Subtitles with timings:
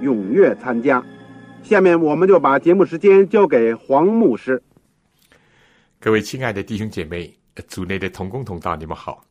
[0.00, 1.04] 踊跃参加。
[1.62, 4.62] 下面我们就把节目时间交给黄牧师。
[5.98, 7.32] 各位亲爱的弟兄姐妹、
[7.68, 9.24] 组内的同工同道，你们好，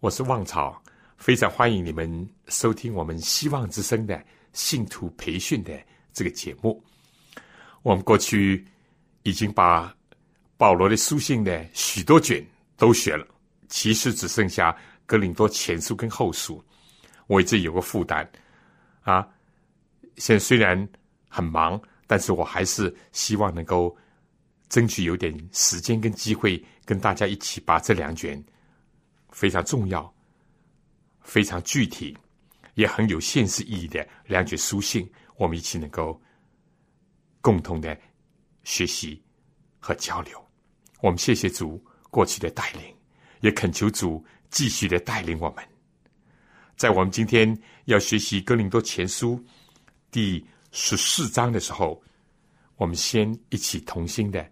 [0.00, 0.80] 我是旺草，
[1.16, 5.72] 非常欢迎你们收听我们希望之声的信徒培训的
[6.12, 6.82] 这个节目。
[7.82, 8.64] 我们过去
[9.22, 9.94] 已经把。
[10.60, 13.26] 保罗的书信呢，许多卷都学了，
[13.70, 16.62] 其实只剩下格林多前书跟后书。
[17.28, 18.30] 我一直有个负担
[19.00, 19.26] 啊，
[20.20, 20.86] 现在虽然
[21.30, 23.96] 很忙，但是我还是希望能够
[24.68, 28.42] 争取有点时间跟机会，跟大家一起把这两卷
[29.30, 30.14] 非常重要、
[31.22, 32.14] 非常具体、
[32.74, 36.20] 也很有现实意义的两卷书信，我们一起能够
[37.40, 37.98] 共同的
[38.62, 39.22] 学习
[39.78, 40.38] 和交流。
[41.00, 42.94] 我们谢谢主过去的带领，
[43.40, 45.64] 也恳求主继续的带领我们。
[46.76, 49.36] 在我们今天要学习《哥林多前书》
[50.10, 52.02] 第十四章的时候，
[52.76, 54.48] 我们先一起同心的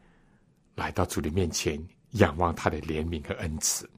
[0.74, 1.82] 来到主的面前，
[2.12, 3.88] 仰望他的怜悯和恩慈。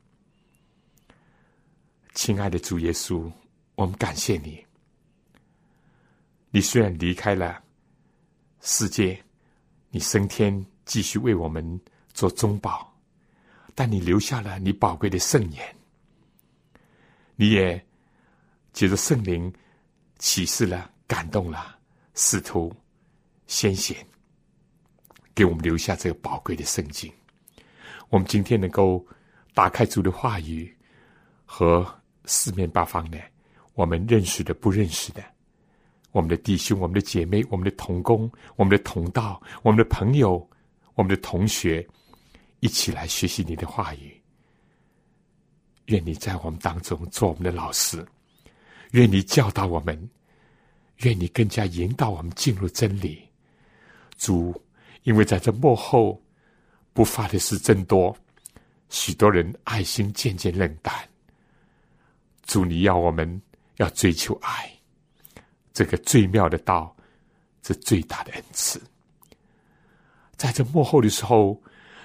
[2.15, 3.31] 亲爱的主耶稣，
[3.75, 4.65] 我们感谢你。
[6.50, 7.62] 你虽然离开了
[8.60, 9.22] 世界，
[9.91, 11.81] 你升天，继续为我们。
[12.12, 12.93] 做中保，
[13.72, 15.76] 但你留下了你宝贵的圣言，
[17.37, 17.82] 你也
[18.72, 19.50] 借着圣灵
[20.19, 21.76] 启示了、感动了
[22.15, 22.72] 使徒
[23.48, 23.97] 先贤，
[25.34, 27.12] 给我们留下这个宝贵的圣经。
[28.10, 29.04] 我们今天能够
[29.53, 30.72] 打开主的话语
[31.44, 31.84] 和
[32.26, 33.19] 四面八方的
[33.75, 35.20] 我们认识的、不认识的，
[36.12, 40.49] 我们的弟兄、我们的姐妹、我们的同工、我们的同道、我们的朋友、
[40.94, 41.84] 我们的同学。
[42.60, 44.22] 一起来学习你的话语，
[45.87, 48.06] 愿你在我们当中做我们的老师，
[48.91, 49.99] 愿你教导我们，
[51.00, 53.22] 愿你更加引导我们进入真理。
[54.16, 54.55] 主，
[55.03, 56.21] 因为在这幕后
[56.93, 58.16] 不发的事真多，
[58.88, 60.94] 许多人爱心渐渐冷淡。
[62.44, 63.41] 主，你要我们
[63.77, 64.71] 要追求爱，
[65.72, 66.94] 这个最妙的道，
[67.62, 68.81] 是最大的恩赐。
[70.37, 71.61] 在这幕后的时候。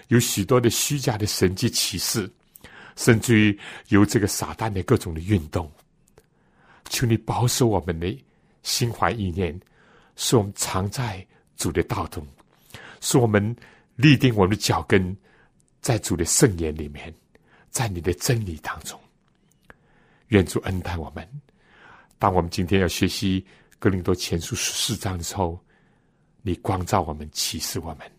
[0.09, 2.31] 有许多的虚假的神迹启示，
[2.95, 5.67] 甚至于有这个撒旦的各种的运动。
[6.89, 8.15] 求你保守我们的
[8.65, 9.57] 心怀意念，
[10.15, 12.25] 使我们常在主的道中，
[12.99, 13.55] 使我们
[13.95, 15.15] 立定我们的脚跟
[15.81, 17.13] 在主的圣言里面，
[17.69, 18.99] 在你的真理当中。
[20.29, 21.25] 愿主恩待我们。
[22.17, 23.45] 当我们今天要学习
[23.77, 25.63] 格林多前书十四章的时候，
[26.41, 28.11] 你光照我们，启示我们。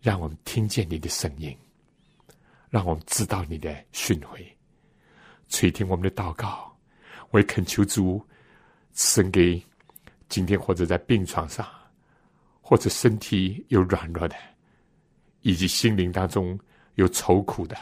[0.00, 1.56] 让我们听见你的声音，
[2.70, 4.46] 让我们知道你的训诲，
[5.48, 6.72] 垂听我们的祷告。
[7.30, 8.24] 我也恳求主
[8.96, 9.62] 赐给
[10.28, 11.64] 今天或者在病床上，
[12.60, 14.34] 或者身体有软弱的，
[15.42, 16.58] 以及心灵当中
[16.96, 17.76] 有愁苦的，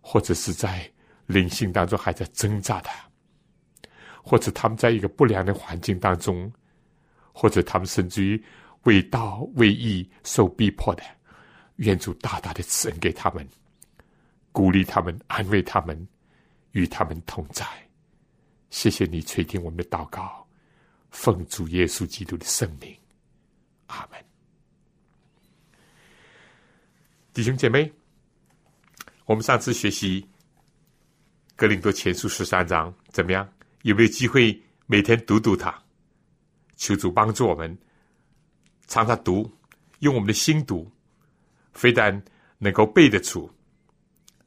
[0.00, 0.88] 或者是在
[1.26, 2.90] 灵性当中还在挣扎的，
[4.22, 6.48] 或者他们在一个不良的环境当中，
[7.32, 8.40] 或者他们甚至于。
[8.84, 11.02] 为道为义受逼迫的，
[11.76, 13.48] 愿主大大的赐恩给他们，
[14.52, 16.06] 鼓励他们，安慰他们，
[16.72, 17.66] 与他们同在。
[18.74, 20.44] 谢谢你垂听我们的祷告，
[21.12, 22.92] 奉主耶稣基督的圣名，
[23.86, 24.20] 阿门。
[27.32, 27.90] 弟兄姐妹，
[29.26, 30.28] 我们上次学习
[31.54, 33.48] 格林多前书十三章，怎么样？
[33.82, 35.72] 有没有机会每天读读它？
[36.74, 37.78] 求主帮助我们。
[38.88, 39.48] 常常读，
[40.00, 40.90] 用我们的心读，
[41.74, 42.20] 非但
[42.58, 43.48] 能够背得出，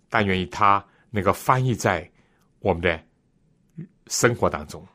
[0.09, 2.11] 但愿意他能够翻译在
[2.59, 3.06] 我们的
[4.09, 4.85] 生活当中，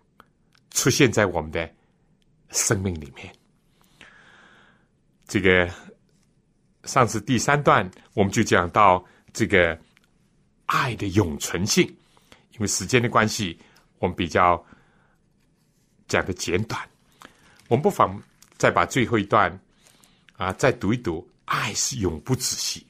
[0.70, 1.70] 出现在我们的
[2.50, 3.32] 生命里面。
[5.26, 5.68] 这个
[6.84, 9.78] 上次第三段我们就讲到这个
[10.66, 11.86] 爱的永存性，
[12.52, 13.58] 因为时间的关系，
[13.98, 14.62] 我们比较
[16.08, 16.80] 讲的简短。
[17.68, 18.20] 我们不妨
[18.58, 19.58] 再把最后一段
[20.36, 22.86] 啊再读一读：爱是永不止息，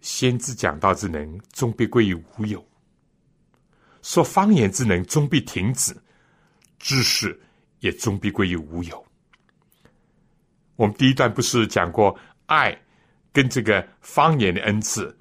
[0.00, 2.66] 先知讲道之能终必归于无有，
[4.08, 5.94] 说方言之能终必停止，
[6.78, 7.38] 知识
[7.80, 9.06] 也终必归于无有。
[10.76, 12.74] 我们第一段不是讲过爱
[13.34, 15.14] 跟这个方言的恩赐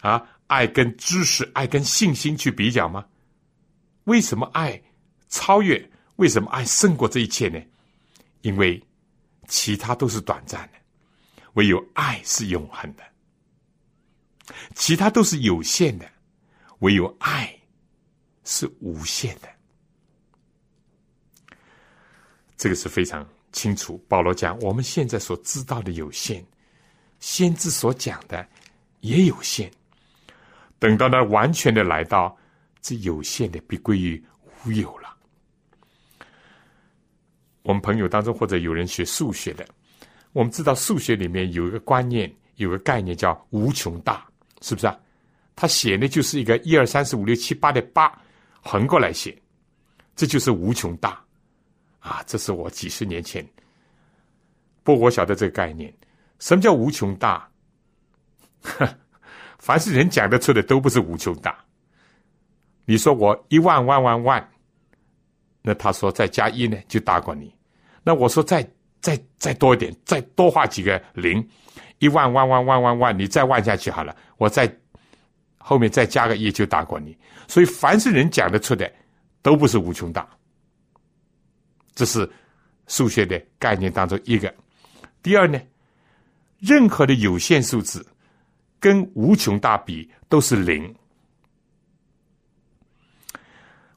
[0.00, 3.04] 啊，爱跟知识、爱跟信心去比较吗？
[4.04, 4.82] 为什么爱
[5.28, 5.90] 超越？
[6.16, 7.60] 为什么爱胜过这一切呢？
[8.40, 8.82] 因为
[9.46, 10.78] 其他都是短暂的，
[11.52, 13.04] 唯有爱是永恒的；
[14.74, 16.10] 其他都是有限的，
[16.78, 17.54] 唯有爱
[18.44, 19.48] 是无限的。
[22.56, 23.26] 这个是非常。
[23.54, 26.42] 清楚，保罗讲，我们现在所知道的有限，
[27.20, 28.48] 先知所讲的
[29.00, 29.70] 也有限。
[30.78, 32.34] 等到那完全的来到，
[32.80, 34.24] 这有限的必归于
[34.64, 35.14] 无有了。
[37.60, 39.68] 我们朋友当中或者有人学数学的，
[40.32, 44.26] 我们知道数学里面有一个观念，有个概念叫无穷大，
[44.62, 44.98] 是不是啊？
[45.54, 48.18] 他写的就是一个一二三四五六七八的八，
[48.62, 49.36] 横过来写，
[50.16, 51.22] 这就是无穷大。
[51.98, 53.46] 啊，这是我几十年前，
[54.82, 55.92] 不我晓得这个概念。
[56.40, 57.48] 什么叫无穷大？
[59.58, 61.56] 凡是人讲得出的，都不是无穷大。
[62.84, 64.50] 你说我一万万万万，
[65.62, 67.54] 那他说再加一呢，就大过你。
[68.02, 68.68] 那我说再
[69.00, 71.48] 再再多一点，再多画几个零，
[72.00, 74.66] 一万万万万万万，你再万下去好了，我再
[75.62, 77.16] 后面再加个一，就大过你。
[77.46, 78.90] 所以凡是人讲得出的，
[79.40, 80.28] 都不是无穷大。
[81.94, 82.28] 这是
[82.86, 84.52] 数学的概念当中一个。
[85.22, 85.60] 第二呢，
[86.58, 88.04] 任何的有限数字
[88.80, 90.94] 跟无穷大比都是零。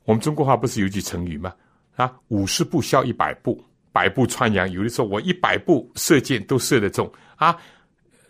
[0.03, 1.53] 我们中国话不是有句成语吗？
[1.95, 4.69] 啊，五十步笑一百步，百步穿杨。
[4.69, 7.57] 有的说我一百步射箭都射得中啊。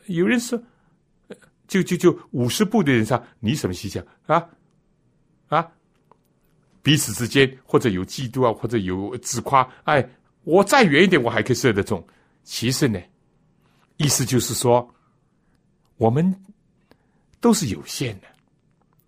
[0.05, 0.61] 有人说，
[1.67, 4.47] 就就就五十步的人上，你什么形象啊？
[5.47, 5.71] 啊？
[6.81, 10.07] 彼此之间或者有嫉妒啊，或者有自夸，哎，
[10.43, 12.05] 我再远一点，我还可以射得中。
[12.43, 13.01] 其实呢，
[13.97, 14.87] 意思就是说，
[15.97, 16.31] 我们
[17.41, 18.27] 都是有限的，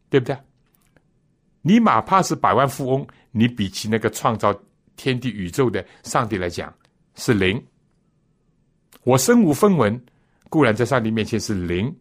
[0.09, 0.35] 对不对？
[1.61, 4.57] 你哪怕是百万富翁，你比起那个创造
[4.95, 6.73] 天地宇宙的上帝来讲
[7.13, 7.63] 是零。
[9.03, 10.03] 我身无分文，
[10.49, 11.95] 固然在上帝面前是零。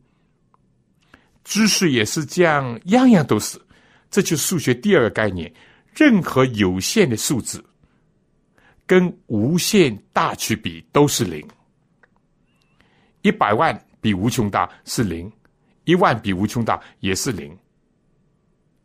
[1.47, 3.57] 知识也是这样，样样都是。
[4.11, 5.51] 这就是数学第二个概念：
[5.95, 7.65] 任何有限的数字
[8.85, 11.47] 跟无限大去比都是零。
[13.23, 15.31] 一百万比无穷大是零，
[15.85, 17.57] 一万比无穷大也是零，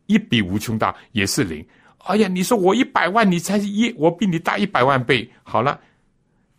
[0.06, 1.66] 一比无穷大也是零。
[2.06, 5.28] 哎呀，你说我一百万，你才一，我比你大一百万倍。
[5.42, 5.82] 好了，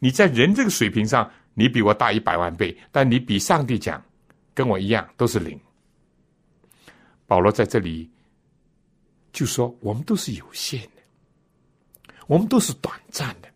[0.01, 4.03] 你在人这个水平上，你比我大一百万倍，但你比上帝讲，
[4.53, 5.57] 跟我一样都是零。
[7.33, 8.11] 保罗在这里。
[9.33, 11.03] 就说我们都是有限的，
[12.27, 13.49] 我们都是短暂的。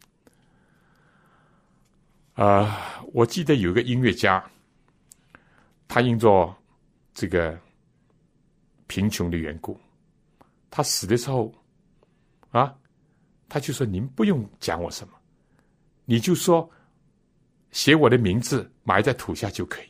[2.43, 4.43] 啊，我记得有个音乐家，
[5.87, 6.57] 他因着
[7.13, 7.61] 这个
[8.87, 9.79] 贫穷的缘故，
[10.71, 11.53] 他死的时候，
[12.53, 12.75] 啊，
[13.47, 15.15] 他就说：“您不用讲我什么，
[16.07, 16.67] 你就说
[17.71, 19.89] 写我的名字埋在土下就可以。”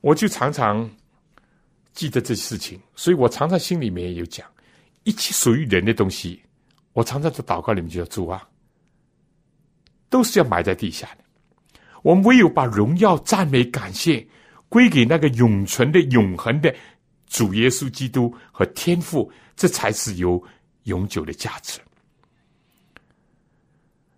[0.00, 0.88] 我就常常。
[1.92, 4.46] 记得这事情，所以我常常心里面有讲，
[5.04, 6.40] 一切属于人的东西，
[6.92, 8.48] 我常常在祷告里面就要主啊，
[10.08, 11.24] 都是要埋在地下的。
[12.02, 14.26] 我们唯有把荣耀、赞美、感谢
[14.68, 16.74] 归给那个永存的、永恒的
[17.26, 20.42] 主耶稣基督和天父，这才是有
[20.84, 21.78] 永久的价值。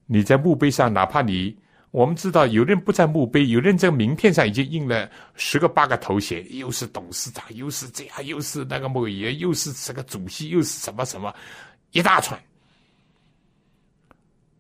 [0.07, 1.57] 你在墓碑上，哪怕你。
[1.93, 11.35] 我们知道，有人不在墓碑，有人在名片上已经印了十个八个头衔，又是董事长，又是这样，又是那个某爷，又是这个主席，又是什么什么，
[11.91, 12.43] 一大串。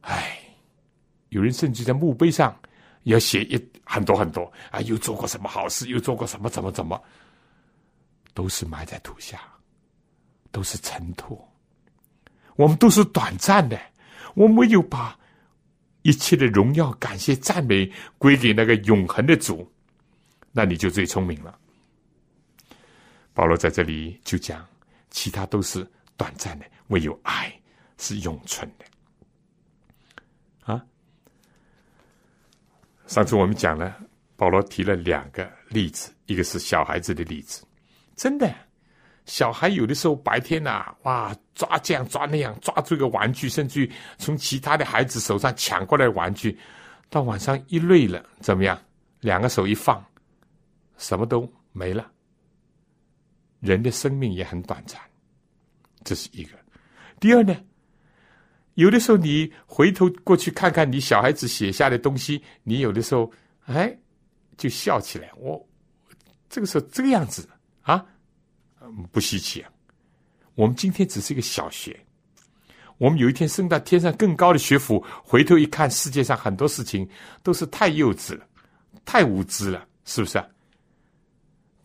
[0.03, 0.39] 唉，
[1.31, 2.55] 有人甚至在墓碑上
[3.05, 7.03] 要写一很多很多啊，又做过什么好事，又做过什么怎么怎么，
[8.35, 9.41] 都是埋在土下，
[10.51, 11.43] 都是尘土。
[12.57, 13.81] 我们都是短暂的，
[14.35, 15.19] 我没有把。
[16.03, 19.71] 一切的荣耀、感谢、赞美归给那个永恒的主，
[20.53, 21.59] 那你就最聪明了。
[23.33, 24.67] 保罗在这里就讲，
[25.11, 27.53] 其他都是短暂的，唯有爱
[27.99, 28.85] 是永存的。
[30.73, 30.85] 啊，
[33.07, 33.99] 上次我们讲了，
[34.37, 37.65] 保罗提了两个例子，一个是小孩子的例子，
[38.17, 38.55] 真的。
[39.25, 46.59] 小孩有的时候白天呐，哇，抓这样抓那样，抓住一个玩具，甚至于从其他的孩子手上抢过来玩具，
[47.09, 48.77] 到晚上一累了，怎么样？
[49.21, 50.05] 两个手一放，
[50.99, 52.11] 什么都没了。
[53.61, 55.01] 人的生命也很短暂，
[56.03, 56.59] 这是一个。
[57.21, 57.57] 第二呢，
[58.75, 63.33] 有的时候你回头过去看看你小孩子写下的东西，你有的时候
[63.67, 63.97] 哎
[64.57, 65.31] 就笑起来。
[65.37, 65.65] 我
[66.49, 67.49] 这个时候这个样子。
[69.11, 69.71] 不稀奇啊！
[70.55, 71.99] 我们今天只是一个小学，
[72.99, 77.09] 我们有一天升到天上更高的学府，回头一看，世界上很多事情
[77.43, 78.47] 都是太幼稚了，
[79.05, 80.47] 太无知了，是不是啊？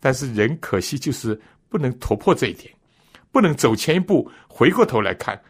[0.00, 2.72] 但是人可惜就是不能突破这一点，
[3.32, 5.40] 不能走前一步，回过头来看，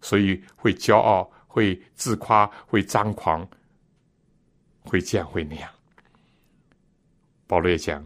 [0.00, 3.46] 所以会骄傲，会自夸，会张狂，
[4.84, 5.70] 会这样会那样。
[7.46, 8.04] 保罗也讲。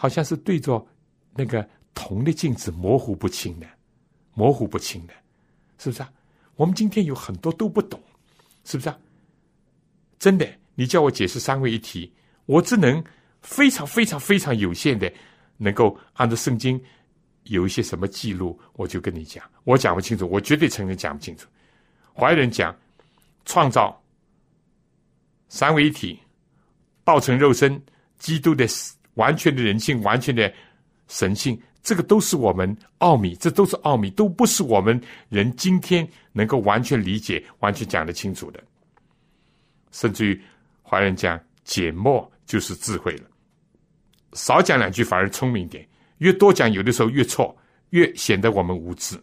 [0.00, 0.82] 好像是对着
[1.34, 3.66] 那个铜的镜子，模糊不清的，
[4.32, 5.12] 模糊不清的，
[5.76, 6.10] 是不是啊？
[6.56, 8.00] 我们今天有很多都不懂，
[8.64, 8.98] 是不是啊？
[10.18, 12.10] 真的，你叫我解释三位一体，
[12.46, 13.04] 我只能
[13.42, 15.12] 非常非常非常有限的，
[15.58, 16.82] 能够按照圣经
[17.42, 21.46] 有一些什么记录，我就跟你讲，我讲不清楚，我绝对承认讲不清楚。
[22.14, 22.74] 怀仁讲
[23.44, 24.02] 创造
[25.50, 26.18] 三位一体，
[27.04, 27.78] 道成肉身，
[28.18, 28.66] 基督的。
[29.20, 30.50] 完全的人性，完全的
[31.06, 34.98] 神性，这个都是我们奥秘，这都是奥秘，都不是我们
[35.28, 38.58] 人今天能够完全理解、完全讲得清楚的。
[39.90, 40.42] 甚至于
[40.80, 43.24] 华人讲缄默就是智慧了，
[44.32, 45.86] 少讲两句反而聪明点，
[46.18, 47.54] 越多讲有的时候越错，
[47.90, 49.20] 越显得我们无知。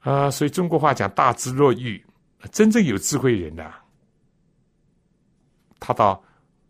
[0.00, 2.04] 啊，所以中国话讲大智若愚，
[2.50, 3.72] 真正有智慧人呐，
[5.78, 6.20] 他倒。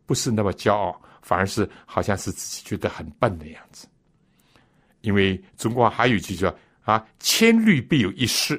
[0.08, 3.88] 不是那么骄傲，反而是好像是自己觉得很笨的样子。
[5.00, 6.56] 因为中国还有一句叫
[6.86, 8.56] “啊，千虑必有一失”，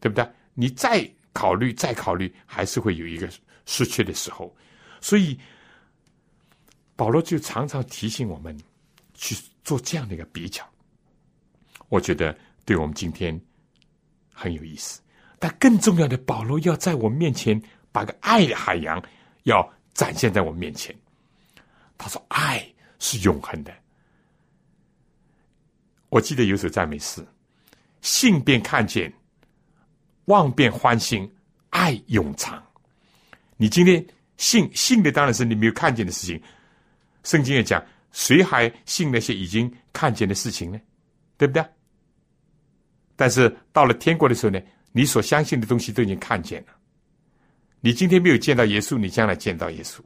[0.00, 0.28] 对不对？
[0.54, 3.30] 你再考虑，再考虑，还是会有一个
[3.66, 4.52] 失去的时候。
[5.00, 5.38] 所以
[6.96, 8.58] 保罗就常常提醒我们
[9.14, 10.68] 去做这样的一个比较。
[11.88, 13.40] 我觉得对我们今天
[14.34, 15.00] 很有意思。
[15.38, 19.00] 但更重要的，保罗要在我面前把个爱的海洋
[19.44, 19.72] 要。
[19.94, 20.94] 展现在我面前，
[21.98, 22.66] 他说：“爱
[22.98, 23.74] 是永恒的。”
[26.08, 27.22] 我记得有首赞美诗
[28.00, 29.12] ：“信便看见，
[30.26, 31.30] 望便欢心，
[31.70, 32.64] 爱永长。”
[33.58, 34.02] 你今天
[34.36, 36.40] 信信的当然是你没有看见的事情。
[37.24, 40.80] 圣经也讲：“谁还信那些已经看见的事情呢？”
[41.36, 41.64] 对不对？
[43.16, 44.60] 但是到了天国的时候呢，
[44.92, 46.68] 你所相信的东西都已经看见了。
[47.80, 50.00] 你今天没有见到耶稣，你将来见到耶稣。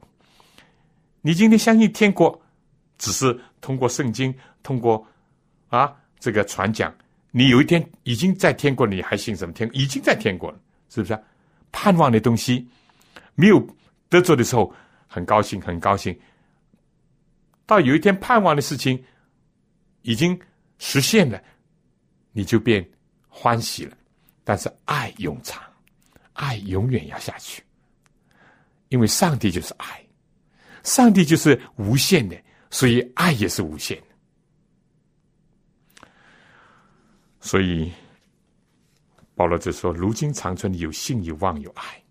[1.25, 2.39] 你今天相信天国，
[2.97, 5.07] 只是通过圣经，通过
[5.69, 6.93] 啊这个传讲。
[7.31, 9.69] 你有一天已经在天国，你还信什么天？
[9.73, 11.17] 已经在天国了，是不是？
[11.71, 12.67] 盼望的东西
[13.35, 13.65] 没有
[14.09, 14.71] 得着的时候，
[15.07, 16.13] 很高兴，很高兴。
[17.65, 19.01] 到有一天盼望的事情
[20.01, 20.37] 已经
[20.77, 21.41] 实现了，
[22.33, 22.85] 你就变
[23.29, 23.95] 欢喜了。
[24.43, 25.63] 但是爱永长。
[26.33, 27.63] 爱永远要下去，
[28.89, 30.02] 因为上帝就是爱，
[30.83, 34.07] 上帝就是无限的，所以爱也是无限的。
[37.41, 37.91] 所以
[39.35, 42.03] 保罗就说：“如今长存的有信、有望、有爱。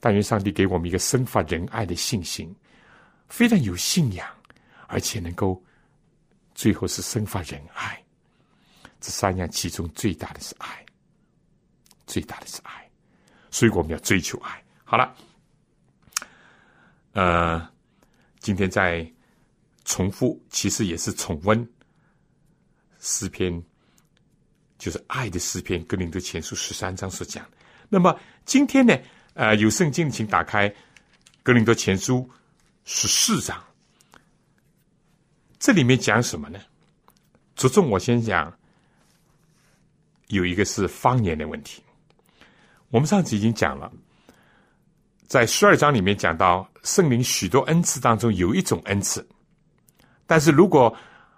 [0.00, 2.54] 但愿上帝给我们一个生发仁爱的信心，
[3.28, 4.28] 非常有信仰，
[4.88, 5.62] 而且能够
[6.54, 8.02] 最后是生发仁爱。
[9.00, 10.78] 这三样其中最大的是爱。”
[12.04, 12.90] 最大的是爱，
[13.50, 14.62] 所以我们要追求爱。
[14.84, 15.16] 好了，
[17.12, 17.68] 呃，
[18.40, 19.06] 今天在
[19.84, 21.68] 重复，其实也是重温
[23.00, 23.62] 诗篇，
[24.78, 27.46] 就是爱的诗篇，格林德前书十三章所讲。
[27.88, 28.96] 那么今天呢，
[29.34, 30.74] 呃，有圣经，请打开
[31.42, 32.28] 格林德前书
[32.84, 33.62] 十四章，
[35.58, 36.58] 这里面讲什么呢？
[37.54, 38.56] 着重我先讲，
[40.28, 41.82] 有一个是方言的问题。
[42.88, 43.92] 我们上次已经讲了，
[45.26, 49.26] 在十二章里面讲到圣灵许多恩赐当中有一种恩赐，
[50.26, 50.94] 但是如果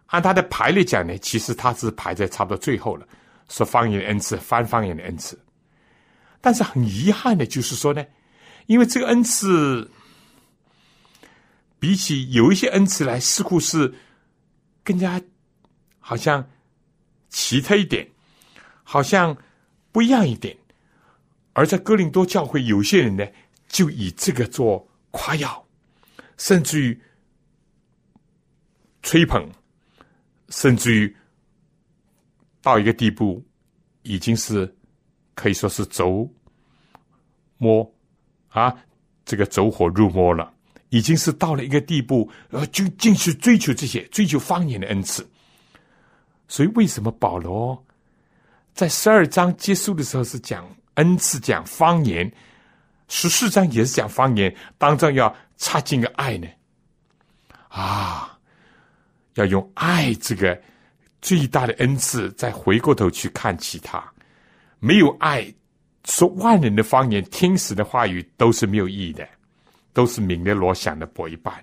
[0.07, 3.07] 按它的排列讲呢，其实它是排在差不多最后了，
[3.49, 5.39] 说方言的恩赐、翻方言的恩赐。
[6.41, 8.05] 但是很遗憾的就是说呢，
[8.67, 9.91] 因为这个恩赐
[11.79, 13.93] 比起有一些恩赐来，似乎是
[14.83, 15.21] 更加
[16.01, 16.47] 好像
[17.29, 18.07] 奇特一点，
[18.83, 19.37] 好像
[19.91, 20.57] 不一样一点。
[21.55, 23.27] 而在哥林多教会，有些人呢，
[23.69, 25.65] 就以这个做夸耀，
[26.37, 27.01] 甚至于
[29.01, 29.49] 吹捧，
[30.49, 31.17] 甚至于
[32.61, 33.41] 到一个地步，
[34.03, 34.77] 已经是
[35.37, 36.29] 可以说是走
[37.59, 37.89] 摸
[38.49, 38.75] 啊，
[39.25, 40.53] 这个走火入魔了，
[40.89, 45.25] 已经是到了一个地步，呃，就进去追求这些，追求方言的恩赐。
[46.49, 47.81] 所以，为什么保罗
[48.75, 50.69] 在十二章结束的时候是讲？
[50.95, 52.33] 恩赐讲方言，
[53.09, 56.49] 十四章也是讲方言，当中要插进个爱呢，
[57.69, 58.39] 啊，
[59.35, 60.61] 要用爱这个
[61.21, 64.03] 最大的恩赐，再回过头去看其他，
[64.79, 65.53] 没有爱，
[66.05, 69.29] 说万人的方言、天使的话语都是没有意义的，
[69.93, 71.55] 都是明的罗想的薄一半。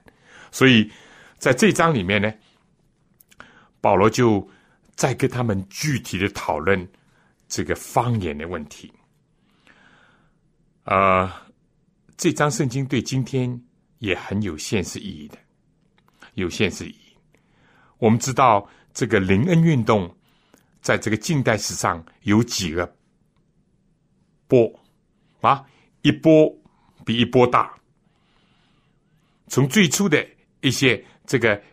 [0.51, 0.89] 所以
[1.37, 2.31] 在这章里面呢，
[3.81, 4.47] 保罗就
[4.95, 6.87] 在跟他们具体的讨论
[7.47, 8.91] 这个方言的问题。
[10.91, 11.31] 呃，
[12.17, 13.63] 这张圣经对今天
[13.99, 15.37] 也很有现实意义的，
[16.33, 17.17] 有现实意义。
[17.97, 20.13] 我们知道这个灵恩运动，
[20.81, 22.93] 在这个近代史上有几个
[24.49, 24.69] 波
[25.39, 25.63] 啊，
[26.01, 26.53] 一波
[27.05, 27.73] 比一波大。
[29.47, 30.27] 从最初的
[30.59, 31.63] 一些这个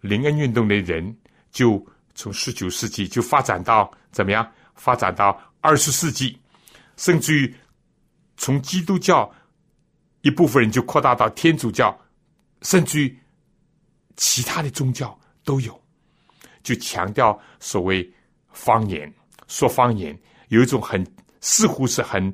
[0.00, 1.18] 灵恩运动的人，
[1.50, 1.84] 就
[2.14, 4.48] 从十九世纪就发展到怎么样？
[4.76, 6.38] 发展到二十世纪。
[7.02, 7.52] 甚至于
[8.36, 9.28] 从基督教
[10.20, 12.00] 一部分人就扩大到天主教，
[12.60, 13.18] 甚至于
[14.14, 15.82] 其他的宗教都有，
[16.62, 18.08] 就强调所谓
[18.52, 19.12] 方言，
[19.48, 20.16] 说方言
[20.46, 21.04] 有一种很
[21.40, 22.32] 似乎是很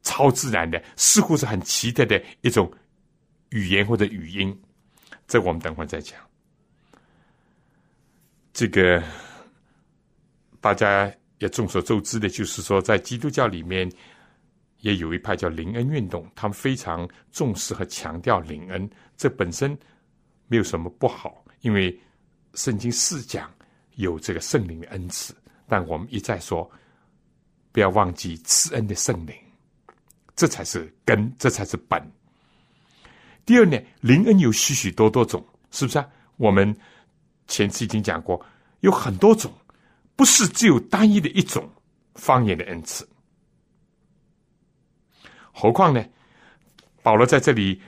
[0.00, 2.72] 超自然的，似乎是很奇特的一种
[3.50, 4.58] 语言或者语音。
[5.28, 6.18] 这我们等会再讲。
[8.54, 9.02] 这个
[10.62, 11.12] 大家。
[11.42, 13.90] 也众所周知的，就是说，在基督教里面，
[14.78, 18.88] 也有一派叫灵恩运动，他们非常重视和强调灵恩。
[19.16, 19.76] 这本身
[20.46, 22.00] 没有什么不好，因为
[22.54, 23.52] 圣经是讲
[23.96, 25.34] 有这个圣灵的恩赐。
[25.66, 26.70] 但我们一再说，
[27.72, 29.34] 不要忘记赐恩的圣灵，
[30.36, 32.00] 这才是根，这才是本。
[33.44, 36.08] 第二呢，灵恩有许许多多种，是不是啊？
[36.36, 36.72] 我们
[37.48, 38.40] 前次已经讲过，
[38.78, 39.52] 有很多种。
[40.14, 41.68] 不是只有单一的一种
[42.14, 43.08] 方言的恩赐，
[45.52, 46.04] 何况呢？
[47.02, 47.80] 保罗在这里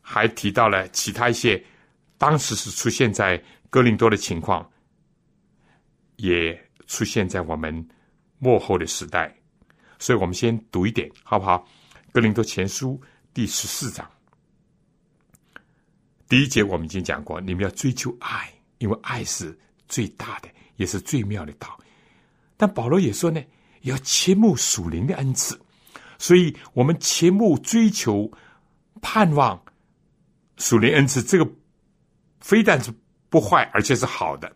[0.00, 1.62] 还提到了其他一些
[2.18, 4.70] 当时是出现在哥林多的情况，
[6.16, 6.56] 也
[6.86, 7.88] 出现在我们
[8.38, 9.34] 幕后的时代。
[9.98, 11.66] 所以我们先读一点，好不好？
[12.12, 13.00] 哥林多前书
[13.32, 14.08] 第十四章
[16.28, 19.58] 第一节，我们已经讲过，你们要追求爱，因为爱是
[19.88, 20.48] 最大的。
[20.76, 21.78] 也是最妙的道，
[22.56, 23.40] 但保罗也说呢，
[23.82, 25.60] 要切慕属灵的恩赐，
[26.18, 28.30] 所以我们切慕追求、
[29.00, 29.62] 盼望
[30.56, 31.48] 属灵恩赐，这个
[32.40, 32.92] 非但是
[33.28, 34.50] 不坏，而且是好的。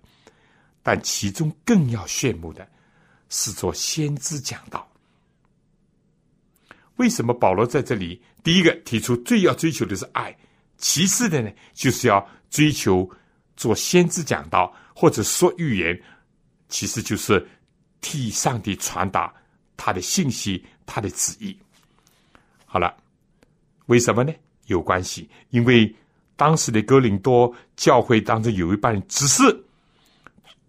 [0.82, 2.66] 但其中更要羡慕的
[3.28, 4.88] 是做先知讲道。
[6.96, 10.36] 为什么保罗在这里第一个提出最要追求的是爱，
[10.78, 13.08] 其次的呢，就是要追求
[13.56, 14.72] 做先知讲道。
[14.98, 16.00] 或者说预言，
[16.70, 17.46] 其实就是
[18.00, 19.30] 替上帝传达
[19.76, 21.54] 他的信息、他的旨意。
[22.64, 22.96] 好了，
[23.86, 24.32] 为什么呢？
[24.68, 25.94] 有关系，因为
[26.34, 29.42] 当时的哥林多教会当中有一半人只是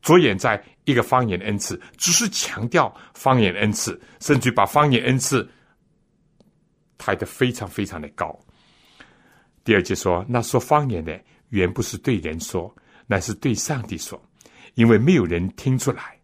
[0.01, 5.49] 着眼在一个方言恩赐，只是强调方言恩赐，甚至把方言恩赐
[6.97, 8.37] 抬得非常非常的高。
[9.63, 12.75] 第二节说，那说方言的原不是对人说。
[13.07, 14.21] 乃是对上帝说，
[14.75, 16.15] 因为没有人听出来。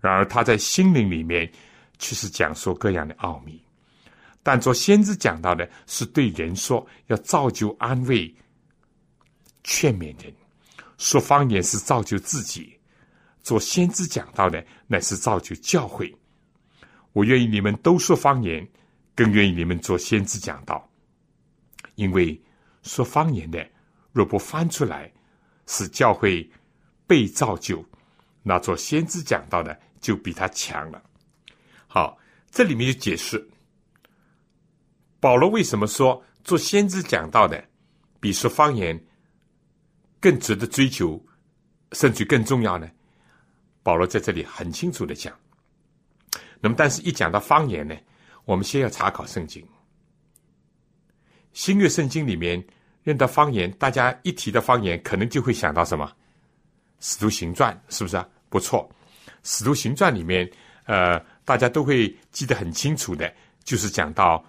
[0.00, 1.50] 然而他在心灵里面
[1.98, 3.60] 却是讲说各样的奥秘。
[4.42, 8.32] 但做先知讲到的是对人说，要造就、安慰、
[9.64, 10.32] 劝勉人；
[10.98, 12.78] 说方言是造就自己。
[13.42, 16.14] 做先知讲到的乃是造就教会。
[17.12, 18.66] 我愿意你们都说方言，
[19.14, 20.88] 更愿意你们做先知讲道，
[21.96, 22.40] 因为
[22.82, 23.66] 说方言的
[24.12, 25.10] 若不翻出来。
[25.68, 26.50] 使教会
[27.06, 27.84] 被造就，
[28.42, 31.00] 那做先知讲到的就比他强了。
[31.86, 32.18] 好，
[32.50, 33.46] 这里面就解释
[35.20, 37.62] 保罗为什么说做先知讲到的
[38.18, 38.98] 比说方言
[40.18, 41.22] 更值得追求，
[41.92, 42.90] 甚至更重要呢？
[43.82, 45.38] 保罗在这里很清楚的讲。
[46.60, 47.94] 那么，但是一讲到方言呢，
[48.46, 49.62] 我们先要查考圣经，
[51.52, 52.66] 新约圣经里面。
[53.08, 56.12] 认到方言，大家一提到方言，可能就会想到什么？
[57.00, 58.28] 使徒行传》，是不是啊？
[58.50, 58.86] 不错，
[59.42, 60.46] 《使徒行传》里面，
[60.84, 63.32] 呃，大家都会记得很清楚的，
[63.64, 64.44] 就是讲到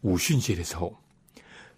[0.00, 0.98] 五旬节的时候，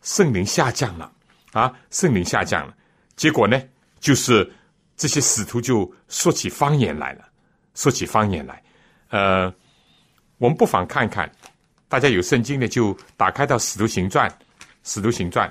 [0.02, 1.12] 圣灵下降了
[1.50, 2.72] 啊，圣灵下降了，
[3.16, 3.60] 结果呢，
[3.98, 4.48] 就是
[4.96, 7.28] 这些使徒就说起方言来了，
[7.74, 8.62] 说起方言来，
[9.08, 9.52] 呃，
[10.38, 11.28] 我们不妨看看，
[11.88, 14.30] 大家有圣经的就打开到《使徒行传》，
[14.84, 15.48] 《使徒行传》。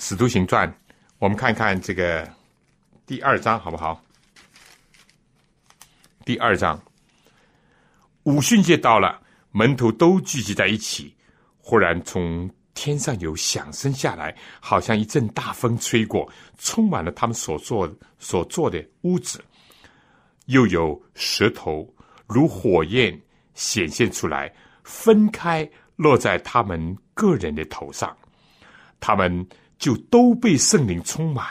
[0.08, 0.68] 《使徒行传》，
[1.18, 2.28] 我们看看这个
[3.06, 4.04] 第二章好不好？
[6.24, 6.82] 第二章，
[8.24, 9.22] 五旬节到了，
[9.52, 11.14] 门徒都聚集在一起。
[11.58, 19.44] 忽然从天上有响声下来，好像一阵大风吹过，充满了他们所坐所坐的屋子。
[20.46, 21.88] 又有舌头
[22.26, 23.20] 如火焰
[23.56, 28.16] 显现出来，分开落在他们个人的头上，
[29.00, 29.44] 他们。
[29.78, 31.46] 就都被圣灵充满，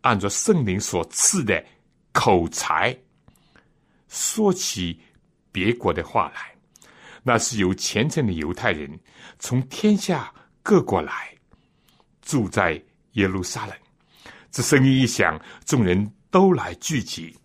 [0.00, 1.62] 按照圣灵所赐的
[2.10, 2.96] 口才，
[4.08, 4.98] 说起
[5.52, 6.50] 别国的话来。
[7.22, 8.98] 那是由虔诚的犹太人
[9.38, 10.32] 从天下
[10.62, 11.36] 各国来，
[12.22, 12.82] 住在
[13.12, 13.76] 耶路撒冷。
[14.50, 17.36] 这声音一响，众人都来聚集。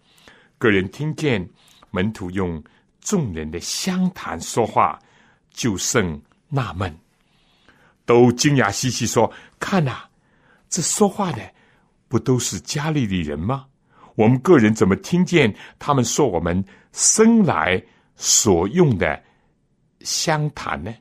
[0.57, 1.45] 个人听见
[1.91, 2.63] 门徒用
[3.09, 4.99] 众人的相谈说话，
[5.51, 6.95] 就剩纳闷。
[8.05, 10.01] 都惊讶兮兮说：“看呐，
[10.69, 11.41] 这说话的
[12.07, 13.65] 不都是加利利人吗？
[14.13, 17.83] 我们个人怎么听见他们说我们生来
[18.15, 19.19] 所用的
[20.01, 20.93] 相谈呢？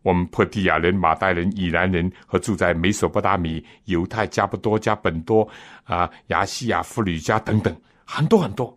[0.00, 5.46] 我们破地亚人、马代人、以兰人和住在美索不达米、犹太、加不多、加本多
[5.84, 8.74] 啊、亚细亚、弗吕加等等，很多很多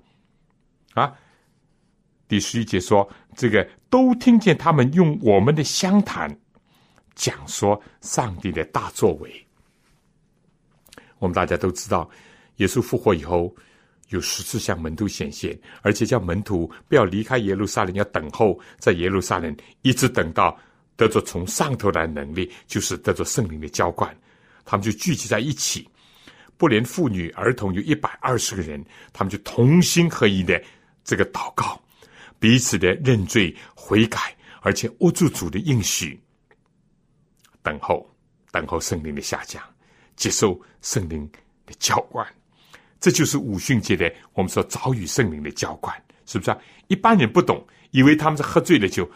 [0.96, 1.16] 啊。
[2.28, 6.36] 第十一节说，这个都听见他们用我们的相谈。”
[7.16, 9.48] 讲说上帝的大作为，
[11.18, 12.10] 我们大家都知道，
[12.58, 13.56] 耶稣复活以后
[14.10, 20.60] 有十次向门徒显现，而且叫门徒不要离开耶路撒冷，要等候在耶路撒冷，一直等到
[20.98, 24.14] 得着从上头来能力，就是得着圣灵的浇灌。
[24.66, 25.88] 他们就聚集在一起，
[26.58, 28.84] 不连妇女儿童有一百二十个人，
[29.14, 30.62] 他们就同心合一的
[31.06, 31.82] 这个祷告，
[32.40, 36.20] 彼此的认罪悔改，而且握住主的应许。
[37.62, 38.08] 等候，
[38.52, 39.62] 等候圣灵的下降，
[40.16, 41.28] 接受圣灵
[41.66, 42.26] 的浇灌，
[43.00, 45.96] 这就是五旬节的我们说早与圣灵的浇灌，
[46.26, 46.58] 是不是啊？
[46.88, 49.10] 一般人不懂，以为他们是喝醉了酒。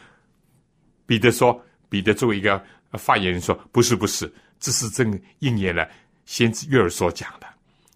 [1.05, 5.88] 彼得说：“彼得作为一个发言人说，不是，不是，这是正应验了
[6.25, 7.47] 先知约尔所讲的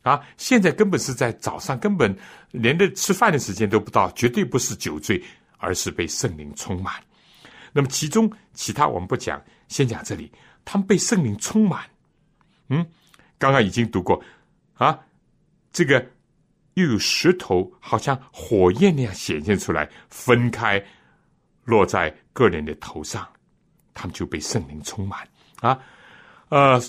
[0.04, 0.22] 啊！
[0.38, 2.16] 现在根本是在早上，根本
[2.52, 5.22] 连的吃饭的时间都不到，绝对不是酒醉，
[5.58, 6.94] 而是被圣灵充满。
[7.72, 10.32] 那么其中其他我们不讲。”先讲这里，
[10.64, 11.84] 他们被圣灵充满。
[12.68, 12.86] 嗯，
[13.40, 14.22] 刚刚已经读过
[14.76, 15.00] 啊，
[15.72, 16.06] 这个
[16.76, 20.84] 又有石头，好像火焰那样显现出来，分开
[21.64, 23.28] 落在个人的头上，
[23.96, 25.28] 他们就被圣灵充满
[25.62, 25.80] 啊。
[26.50, 26.80] 呃，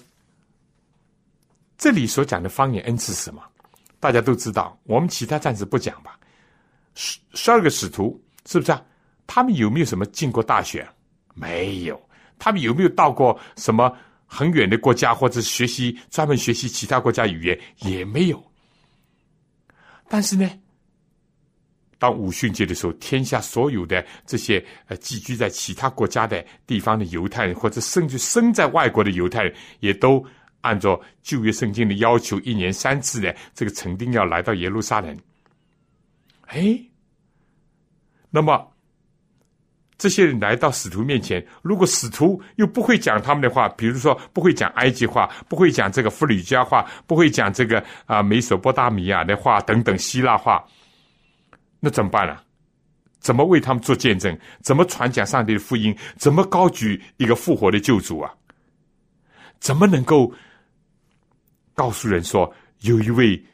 [1.85, 3.43] 这里所讲的方言恩赐是什么？
[4.01, 6.19] 大家都知道，我们其他暂时不讲吧。
[6.95, 8.83] 十十二个使徒是不是啊？
[9.27, 10.89] 他们有没有什么进过大学？
[11.35, 12.03] 没有。
[12.39, 13.95] 他们有没有到过什么
[14.25, 17.61] 很远的国家，或者学习专门学习其他国家语言？
[17.81, 18.43] 也没有。
[20.09, 20.51] 但是呢，
[21.99, 30.25] 当五旬节的时候，天下所有的这些呃寄居在其他国家的地方的犹太人，或者甚至生在外国的犹太人，也都
[30.65, 35.17] 按照旧约圣经的要求，一年三次的这个成定要来到耶路撒冷。
[36.47, 36.79] 哎，
[38.31, 38.71] 那么。
[39.97, 50.63] 这些人来到使徒面前，如果使徒又不会讲他们的话，比如说不会讲埃及话，不会讲这个弗里加话，不会讲这个啊美索不达米亚的话等等希腊话，
[51.79, 52.37] 那怎么办呢？
[53.21, 54.37] 怎么为他们做见证？
[54.61, 55.97] 怎么传讲上帝的福音？
[56.17, 58.31] 怎么高举一个复活的救主啊？
[59.61, 60.31] 怎么能够
[61.75, 63.45] 告诉人说有一位？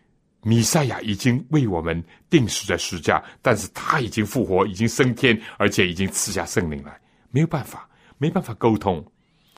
[0.42, 6.98] 弥赛亚已经为我们定死在十架，但是他已经复活，已经升天，而且已经赐下圣灵来，
[7.30, 9.04] 没有办法，没办法沟通，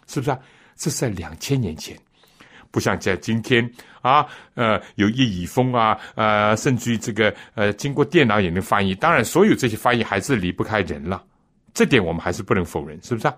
[0.09, 0.38] 是不是啊？
[0.75, 1.96] 这是在两千年前，
[2.72, 8.92] 不像在今天啊，呃，有叶以峰啊，呃，甚至于这个呃，经过电脑也能翻译。
[8.92, 11.25] 当然，所有这些翻译还是离不开人了，
[11.72, 13.37] 这点我们还是不能否认，是不是啊？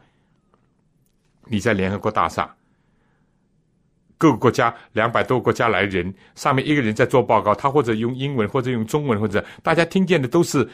[1.45, 2.57] 你在联合国大厦。
[4.17, 10.67] 各个国家两百多个国家来人，上面一个人在做报告，他或者用英文，或者用中文，或者大家听见的都是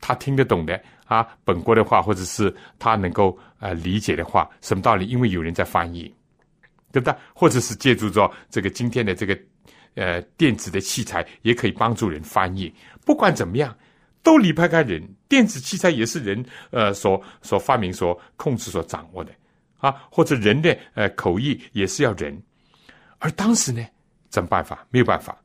[0.00, 5.06] 他听得懂的啊，本国的话，或者是他能够呃理解的话，什么道理？
[5.06, 6.12] 因为有人在翻译，
[6.90, 7.14] 对不对？
[7.34, 9.38] 或者是借助着这个今天的这个
[9.94, 12.72] 呃电子的器材，也可以帮助人翻译。
[13.06, 13.74] 不管怎么样，
[14.22, 15.02] 都离不开人。
[15.28, 19.32] 电子器材也是人呃所所发明、所控制、所掌握的
[19.78, 22.42] 啊，或者人的呃口译也是要人。
[23.22, 23.86] 而当时呢，
[24.28, 24.84] 怎么办法？
[24.90, 25.40] 没有办法，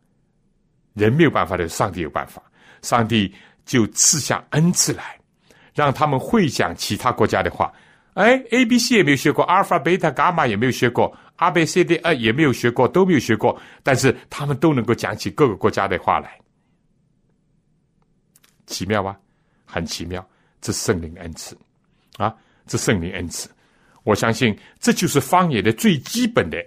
[0.93, 2.41] 人没有办法的，上帝有办法。
[2.81, 3.33] 上帝。
[3.67, 5.19] 就赐下恩赐来，
[5.75, 7.69] 让他们会讲其他国家的话。
[8.13, 13.61] 哎，A、B、C 也没有学过，阿尔法、贝塔、伽马也没有学过，阿、贝、C、D、呃也没有学过，都没有学过。
[13.83, 16.39] 但是他们都能够讲起各个国家的话来，
[18.67, 19.19] 奇妙吧？
[19.65, 20.25] 很奇妙，
[20.61, 21.57] 这圣灵恩赐
[22.15, 22.33] 啊！
[22.67, 23.49] 这圣灵恩赐，
[24.03, 26.65] 我相信这就是方言的最基本的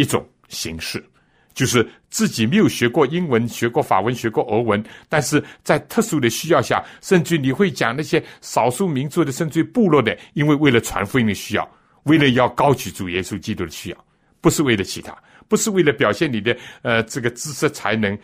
[0.00, 1.04] 一种形式。
[1.52, 11.68] 就是自己没有学过英文、学过法文、学过俄文，但是在特殊的需要下，甚至你会讲那些少数民族的，甚至部落的，因为为了传福音的需要，
[12.04, 14.04] 为了要高举主耶稣基督的需要，
[14.40, 15.12] 不是为了其他，
[15.48, 18.16] 不是为了表现你的呃这个知识才能、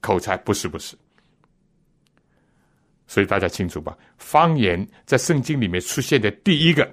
[0.00, 0.94] 口才，不是不是。
[3.06, 3.96] 所以大家清楚吧？
[4.18, 6.88] 方言在圣经里面出现的第一个，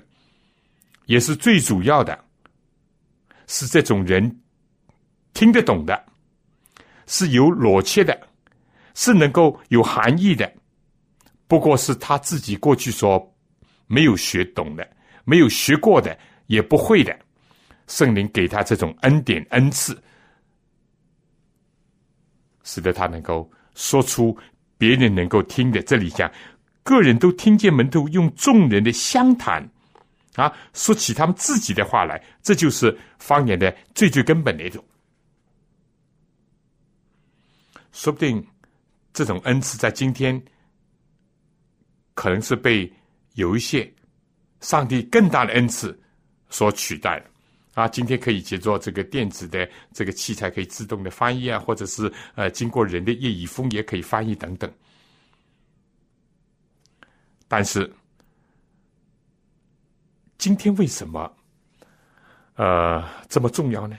[1.08, 2.17] 也是最主要的，
[3.48, 4.40] 是这种人。
[5.34, 6.06] 听得懂的，
[7.06, 8.20] 是有裸切的，
[8.96, 10.52] 是能够有含义的。
[11.48, 13.36] 不过是他自己过去说
[13.86, 14.90] 没有学懂的，
[15.26, 17.18] 没有学过的，也不会的。
[17.86, 19.96] 圣灵给他这种恩典恩赐，
[22.64, 24.36] 使得他能够说出
[24.78, 25.82] 别人能够听的。
[25.84, 26.30] 这里讲，
[26.82, 29.64] 个人都听见门徒用众人的相谈
[30.38, 34.82] 啊，说起他们自己的话来，这就是方言的最最根本的一种。
[37.91, 38.45] 说不定
[39.12, 40.39] 这种恩赐在今天
[42.13, 42.89] 可能是被
[43.34, 43.91] 有一些
[44.62, 46.00] 上帝更大的恩赐
[46.50, 47.26] 所取代了
[47.73, 47.88] 啊！
[47.88, 54.71] 今天可以借助这个电子的这个器材，可以自动的翻译啊，或者是呃经过人的业余风也可以翻译等等。
[57.47, 57.91] 但是
[60.38, 61.36] 今天为什么
[62.56, 63.97] 呃这么重要呢？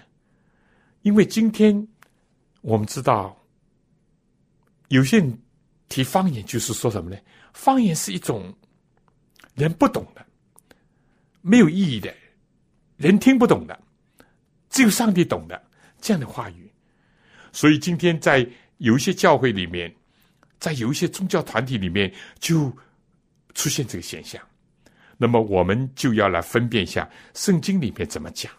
[1.03, 1.88] 因为今天
[2.61, 3.35] 我们知道。
[4.90, 5.38] 有些人
[5.90, 7.18] 提方言，就是说什么呢？
[7.53, 8.57] 方言是一种
[9.55, 10.27] 人不懂的、
[11.42, 12.11] 没有意义的、
[12.96, 13.79] 人听不懂的，
[14.70, 15.62] 只有上帝懂的
[16.01, 16.72] 这样的话语。
[17.53, 18.48] 所以今天在
[18.79, 19.94] 有一些教会里面，
[20.59, 22.74] 在有一些宗教团体里面，就
[23.53, 24.42] 出现这个现象。
[25.18, 28.50] 那么我们就要来分辨一下圣经里面怎么讲。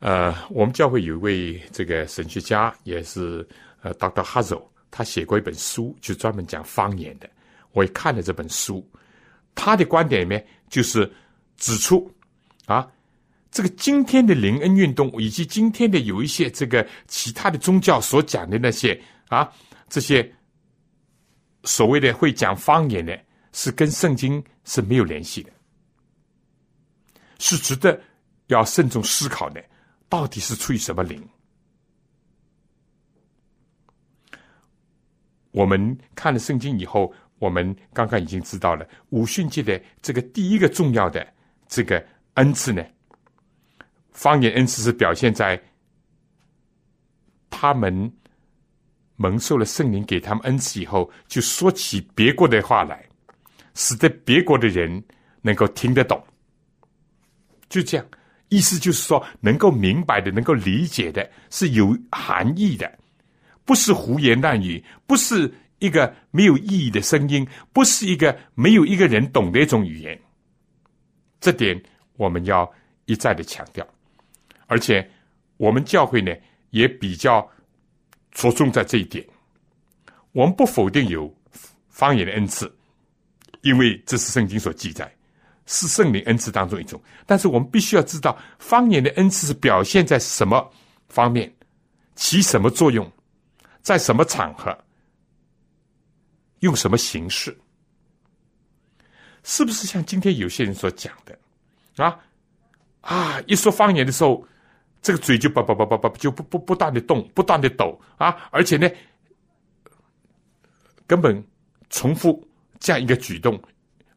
[0.00, 3.48] 呃，我们教会有一位这个神学家，也是。
[3.82, 4.22] 呃，Dr.
[4.22, 7.26] Hazel 他写过一本书，就专门讲方言的。
[7.72, 8.86] 我也看了这本书，
[9.54, 11.10] 他的观点里面就是
[11.56, 12.14] 指出
[12.66, 12.86] 啊，
[13.50, 19.50] 这个今天的灵恩运动，以及今天的有一些这个其他的宗教所讲的那些啊，
[19.88, 20.30] 这些
[21.64, 23.18] 所谓的会讲方言的，
[23.52, 25.50] 是跟圣经是没有联系的，
[27.38, 28.00] 是值得
[28.46, 29.64] 要慎重思考的，
[30.08, 31.26] 到底是出于什么灵？
[35.52, 41.26] 我们看了圣经以后，我们刚刚已经知道了五训界的这个第一个重要的
[41.66, 42.86] 这个恩赐呢，
[44.12, 45.60] 方言恩赐是表现在
[47.50, 48.12] 他们
[49.16, 53.04] 蒙受了圣灵给他们恩赐以后，就说起别国的话来，
[53.80, 55.02] 使得别国的人
[55.40, 56.22] 能够听得懂。
[57.70, 58.06] 就这样，
[58.50, 62.98] 意思就是说，能够明白的、能够理解的，是有含义的。
[63.64, 70.20] 不是胡言乱语，不是一个没有意义的声音，不是一个没有一个人懂的一种语言。
[71.40, 71.82] 这点
[72.18, 72.70] 我们要
[73.06, 73.86] 一再的强调，
[74.66, 75.10] 而且
[75.56, 76.30] 我们教会呢
[76.68, 77.50] 也比较
[78.30, 79.26] 着重在这一点。
[80.32, 81.34] 我们不否定有
[81.88, 82.70] 方言的恩赐，
[83.62, 85.10] 因为这是圣经所记载，
[85.66, 87.00] 是圣灵恩赐当中一种。
[87.26, 90.70] 但是我们必须要知道，方言的恩赐是表现在什么
[91.08, 91.52] 方面，
[92.14, 93.10] 起什么作用。
[93.82, 94.76] 在什么场合，
[96.58, 97.58] 用什么形式，
[99.42, 101.36] 是不是像今天有些人所讲的
[101.96, 102.20] 啊
[103.00, 103.40] 啊？
[103.46, 104.46] 一说方言的时候，
[105.00, 108.36] 这个嘴就叭叭叭叭叭就不不不断的动，不断的抖啊！
[108.50, 108.86] 而且呢，
[111.06, 111.42] 根本
[111.88, 112.46] 重复
[112.80, 113.62] 这样一个举动，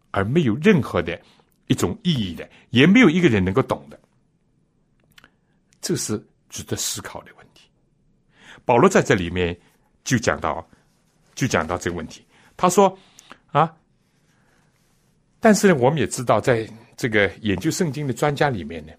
[0.10, 1.22] 而没有任何的
[1.68, 4.00] 一种意义的，也没有一个人能够懂的，
[5.82, 6.18] 这是
[6.50, 7.70] 值得思考的问题。
[8.66, 9.56] 保罗在这里面
[10.04, 10.66] 就讲到，
[11.36, 12.26] 就讲到这个问题。
[12.56, 12.98] 他说
[13.52, 13.76] ：“啊，
[15.40, 18.94] 但是呢，我们也知道，在这个研究圣经的专家里面呢，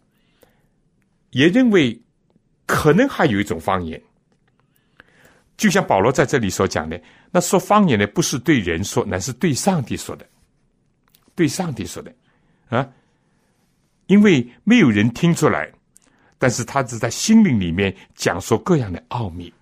[1.31, 1.99] 也认为
[2.67, 4.01] 可能还有一种方言。
[5.57, 7.01] 就像保罗在这里所讲的，
[7.35, 10.25] 那说方言呢，不是对人说，乃是对上帝说的，
[11.35, 12.15] 对上帝说的
[12.69, 12.89] 啊，
[14.07, 15.69] 因为没有人听出来，
[16.39, 19.53] 但是他只在心灵里面讲说各样的奥秘。”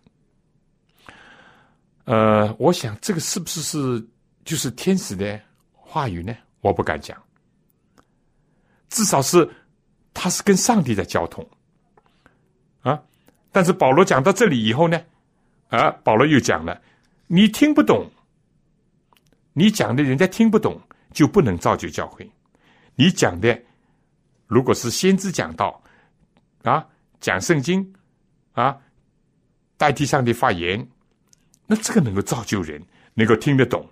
[2.05, 4.07] 呃，我想这个是不是是
[4.45, 5.41] 就是天使的
[5.73, 6.37] 话语呢？
[6.61, 7.17] 我不敢讲，
[8.91, 9.49] 至少是
[10.13, 11.49] 他是跟上帝在交通
[12.83, 13.03] 啊。
[13.51, 15.01] 但是保罗讲到这里以后呢，
[15.71, 16.79] 啊，保罗又讲了，
[17.35, 18.11] 你听不懂，
[19.55, 20.79] 你讲的人家听不懂，
[21.15, 22.31] 就不能造就教会。
[22.95, 23.59] 你讲的
[24.47, 25.83] 如果是先知讲道
[26.63, 26.87] 啊，
[27.21, 27.91] 讲圣经
[28.53, 28.79] 啊，
[29.79, 30.87] 代替上帝发言。
[31.67, 33.89] 那这个能够造就人，能够听得懂，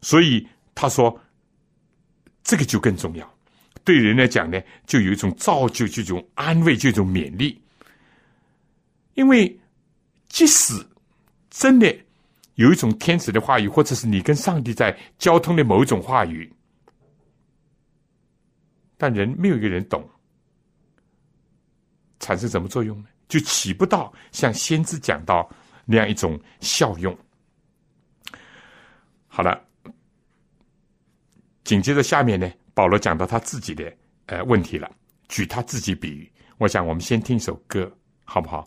[0.00, 1.20] 所以他说，
[2.44, 3.38] 这个就更重要。
[3.82, 7.60] 对人来讲呢，就有一种造就，这种安慰，这种勉励。
[9.14, 9.58] 因为
[10.28, 10.72] 即使
[11.50, 11.92] 真的
[12.54, 16.52] 有一种天使的话语，或者是你跟上帝在交通的某一种话语，
[18.96, 20.08] 但人没有一个人懂，
[22.20, 23.08] 产生什么作用呢？
[23.28, 25.50] 就起不到像先知讲到。
[25.86, 27.14] 那样一种效用。
[29.26, 29.62] 好了，
[31.62, 34.90] 紧接着下面呢，保罗讲到他自己的呃问题了，
[35.28, 36.32] 举他自己比喻。
[36.56, 38.66] 我想我们先听一首歌，好不好？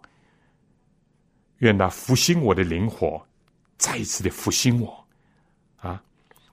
[1.58, 3.27] 愿那复兴我的灵火，
[3.78, 5.08] 再一次的复兴我
[5.78, 6.02] 啊！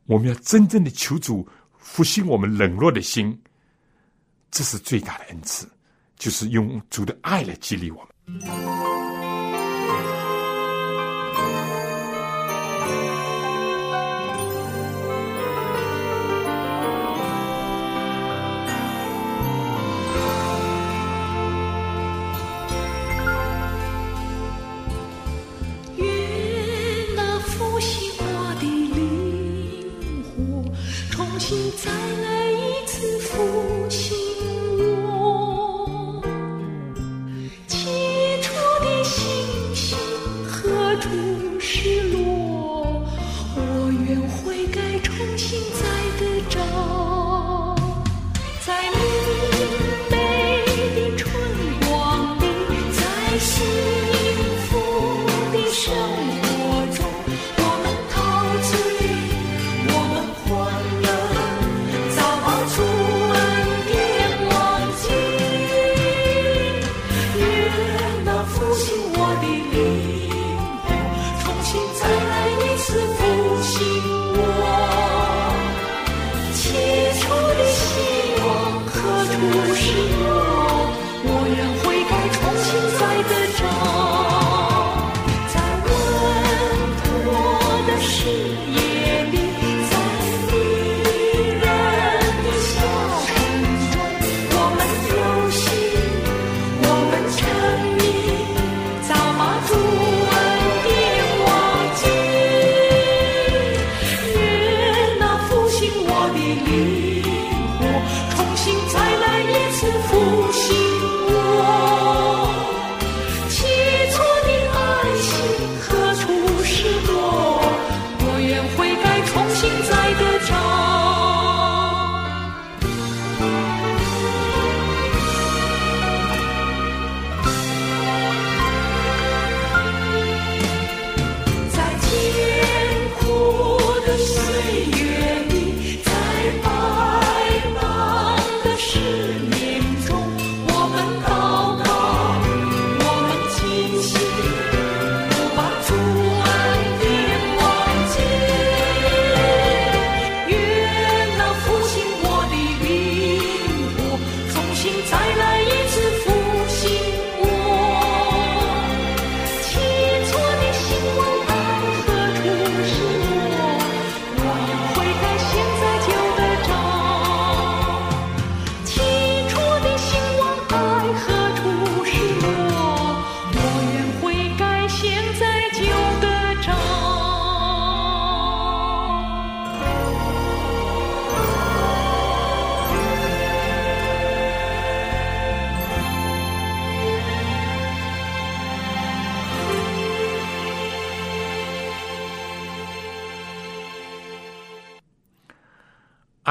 [0.07, 3.41] 我们要真正的求主复兴我们冷落的心，
[4.51, 5.69] 这是最大的恩赐，
[6.17, 8.94] 就是用主的爱来激励我们。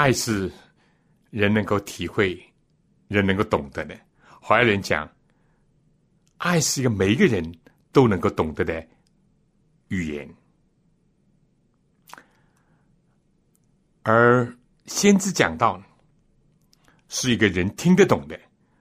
[0.04, 0.52] 爱是
[1.30, 2.38] 人能够体会、
[3.08, 3.98] 人能够懂得的。
[4.42, 5.10] 华人讲，
[6.40, 7.42] 爱是一个每一个人
[7.94, 8.86] 都能够懂得的
[9.88, 10.30] 语言，
[14.02, 14.54] 而
[14.88, 15.82] 先知讲到，
[17.08, 18.38] 是一个人听得懂的，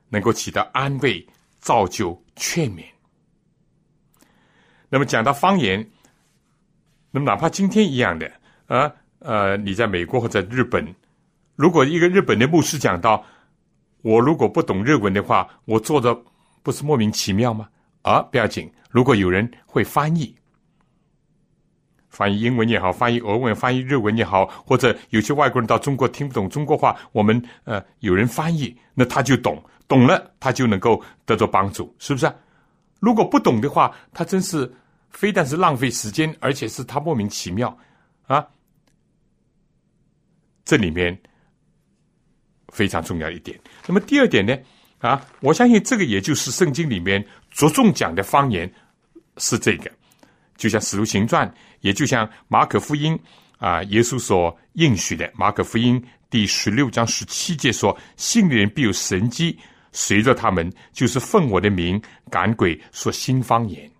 [0.09, 1.25] 能够起到安慰、
[1.61, 2.85] 造就、劝勉。
[4.89, 5.89] 那么讲到方言，
[7.13, 8.29] 那么哪怕今天一样的
[8.67, 10.93] 啊，呃，你在美国或者日本，
[11.57, 13.25] 如果一个日本的牧师讲到，
[14.03, 16.17] 我如果不懂日文的话，我做的
[16.63, 17.69] 不是莫名其妙吗？
[18.03, 20.35] 啊，不要紧，如果有人会翻译，
[22.09, 32.33] 翻译英文也好，翻译俄文、翻译日文也好，或者有些外国人到中国听不懂中国话，我们呃有人翻译，那他就懂，懂了他就能够得到帮助，是不是？
[33.01, 34.73] 如果不懂的话，他真是。
[35.13, 37.77] 非但是浪费时间，而且是他莫名其妙
[38.27, 38.49] 啊！
[40.65, 41.15] 这里面
[42.73, 43.57] 非常重要一点。
[43.87, 44.57] 那么第二点呢？
[44.99, 48.73] 啊，我相信这个也就是圣经里面着重讲的方言
[49.37, 49.91] 是这个，
[50.57, 51.49] 就像《使徒行传》，
[51.81, 53.19] 也就像《马可福音》
[53.65, 56.01] 啊，耶稣所应许的《马可福音》
[56.31, 59.59] 第十六章十七节说：“信的人必有神机
[59.91, 62.01] 随着他们，就是奉我的名
[62.31, 63.91] 赶鬼，说新方言。”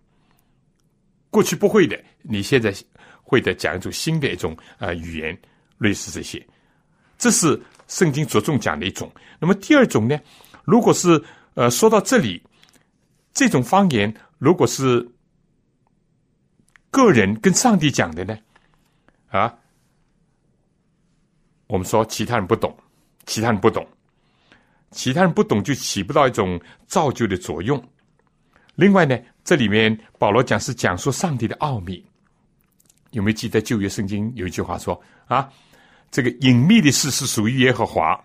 [1.31, 2.73] 过去不会的，你现在
[3.23, 5.37] 会的讲一种新的一种呃语言，
[5.79, 6.41] 类似这些，
[7.19, 7.61] 这是
[7.93, 9.13] 圣经着重讲的一种。
[9.39, 10.19] 那么第二种呢，
[10.65, 11.23] 如果是
[11.53, 12.43] 呃说到这里，
[13.35, 15.07] 这种方言如果是
[16.91, 18.39] 个人跟上帝讲的呢，
[19.29, 19.55] 啊，
[21.67, 22.75] 我们说其他人不懂，
[23.27, 23.87] 其他人不懂，
[24.91, 27.83] 其他人不懂就起不到一种造就的作用。
[28.75, 32.03] 另外呢，这里面保罗讲是讲述上帝的奥秘，
[33.11, 35.47] 有没有记得旧约圣经有一句话说啊，
[36.13, 38.23] 这个隐秘的事是属于耶和华，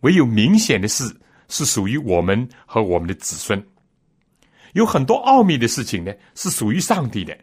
[0.00, 1.04] 唯有明显的事
[1.48, 3.64] 是属于我们和我们的子孙。
[4.72, 7.36] 有很多奥秘的事情呢，是属于上帝的。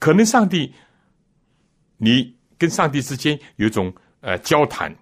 [0.00, 0.74] 可能上帝，
[1.96, 4.94] 你跟上帝之间有一种呃交谈。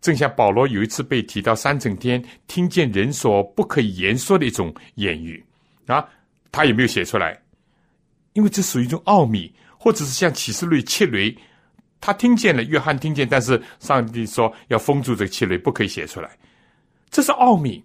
[0.00, 5.44] 正像保罗有一次被提到三层天，听见人所不可言说的一种言语，
[5.86, 6.08] 啊，
[6.52, 7.36] 他也没有写出来，
[8.32, 11.36] 因为这属于一种奥秘，或者是像启示录七雷，
[12.00, 16.30] 他听见了，约翰听见，但是上帝说要封住这个气雷，不可以写出来，
[17.10, 17.84] 这是奥秘。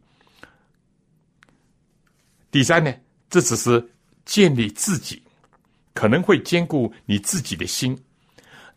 [2.52, 2.94] 第三呢，
[3.30, 3.84] 这只是
[4.26, 5.22] 建立自己，
[5.94, 7.98] 可能会兼顾你自己的心，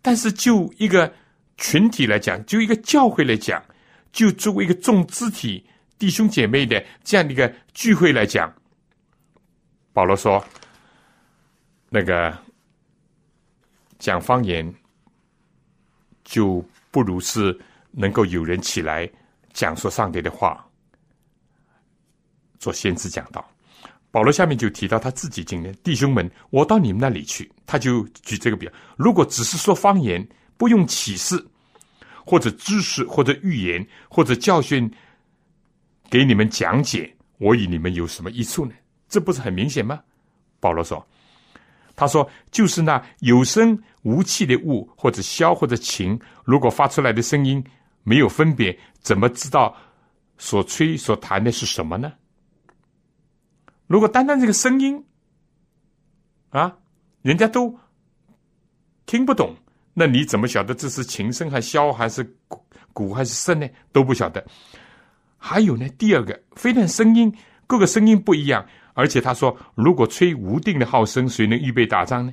[0.02, 1.12] 但是就一个。
[1.58, 3.64] 群体来讲，就一个教会来讲，
[4.12, 5.66] 就作为一个众肢体
[5.98, 8.54] 弟兄姐妹的这样的一个聚会来讲，
[9.94, 10.44] 保罗说，
[11.88, 12.36] 那个
[13.98, 14.70] 讲方言
[16.26, 17.58] 就不如是
[17.90, 19.10] 能够有人起来
[19.54, 20.62] 讲说上帝的话，
[22.58, 23.42] 做先知讲道。
[24.10, 30.22] 保罗下面就提到他自己经验，弟兄们，我到你们那里去，他就举这个比，如果只是说方言。
[30.58, 31.36] 不用启示，
[32.24, 34.90] 或者知识，或者预言，或者教训，
[36.08, 38.72] 给你们讲解，我与你们有什么益处呢？
[39.06, 40.02] 这不是很明显吗？
[40.58, 41.06] 保罗说
[41.94, 47.62] ：“他说，就是那有声无气的物，或者箫，或者琴，如果发出来的声音
[48.04, 49.74] 没有分别，怎么知道
[50.38, 52.12] 所吹所弹的是什么呢？
[53.88, 55.04] 如果单单这个声音
[56.50, 56.78] 啊，
[57.22, 57.76] 人家都
[59.06, 59.52] 听不懂。”
[59.98, 63.66] 那你怎么晓得这是琴声还箫还是鼓鼓还是笙呢？
[63.92, 64.46] 都不晓得。
[65.38, 67.34] 还有呢，第二个，非但声音
[67.66, 72.32] 各个声音不一样，而且他说，如果吹无定的号声，谁能预备打仗呢？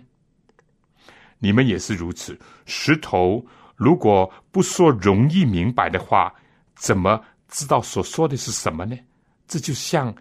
[1.44, 2.39] 你们也是如此。
[2.66, 6.34] 石头如果不说容易明白的话，
[6.74, 8.98] 怎么知道所说的是什么呢？
[9.46, 10.16] 这就像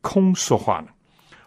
[0.00, 0.86] 空说话了。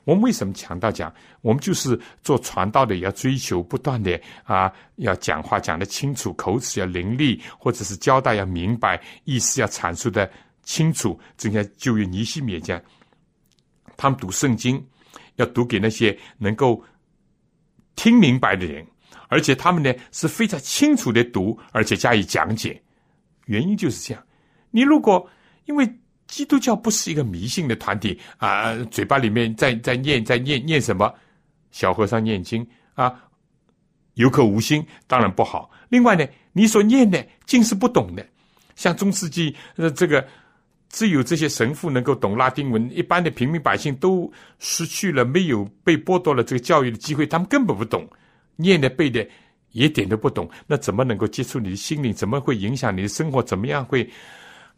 [0.04, 1.14] 我们为什么强调讲？
[1.40, 10.30] 我们就是做传道的，要追求不断的啊，要讲话讲得清楚，口齿要伶俐，或者是交代要明白，意思要阐述的
[10.64, 11.18] 清楚。
[11.38, 12.82] 正像旧约尼西米这样，
[13.96, 14.86] 他们读圣经
[15.38, 16.84] 要读给那些能够
[17.96, 18.86] 听明白的人，
[19.28, 22.82] 而且他们呢是非常清楚的读，而且加以讲解。
[23.46, 24.24] 原因就是这样。
[24.72, 25.30] 你如果
[25.66, 25.88] 因为。
[26.28, 28.76] 基督教不是一个迷信的团体啊！
[28.92, 31.10] 嘴巴里面在在念在念念什么？
[31.72, 33.18] 小和尚念经啊，
[34.16, 35.72] 有口无心，当然不好。
[35.88, 38.28] 另外呢，你所念的竟是不懂的，
[38.76, 40.28] 像中世纪呃这个，
[40.90, 48.06] 只有这些神父能够懂拉丁文，一般的平民百姓都失去了没有被剥夺了这个教育的机会，他们根本不懂，
[48.58, 49.26] 念的背的
[49.72, 52.12] 一点都不懂，那怎么能够接触你的心灵？
[52.12, 53.42] 怎么会影响你的生活？
[53.42, 54.08] 怎么样会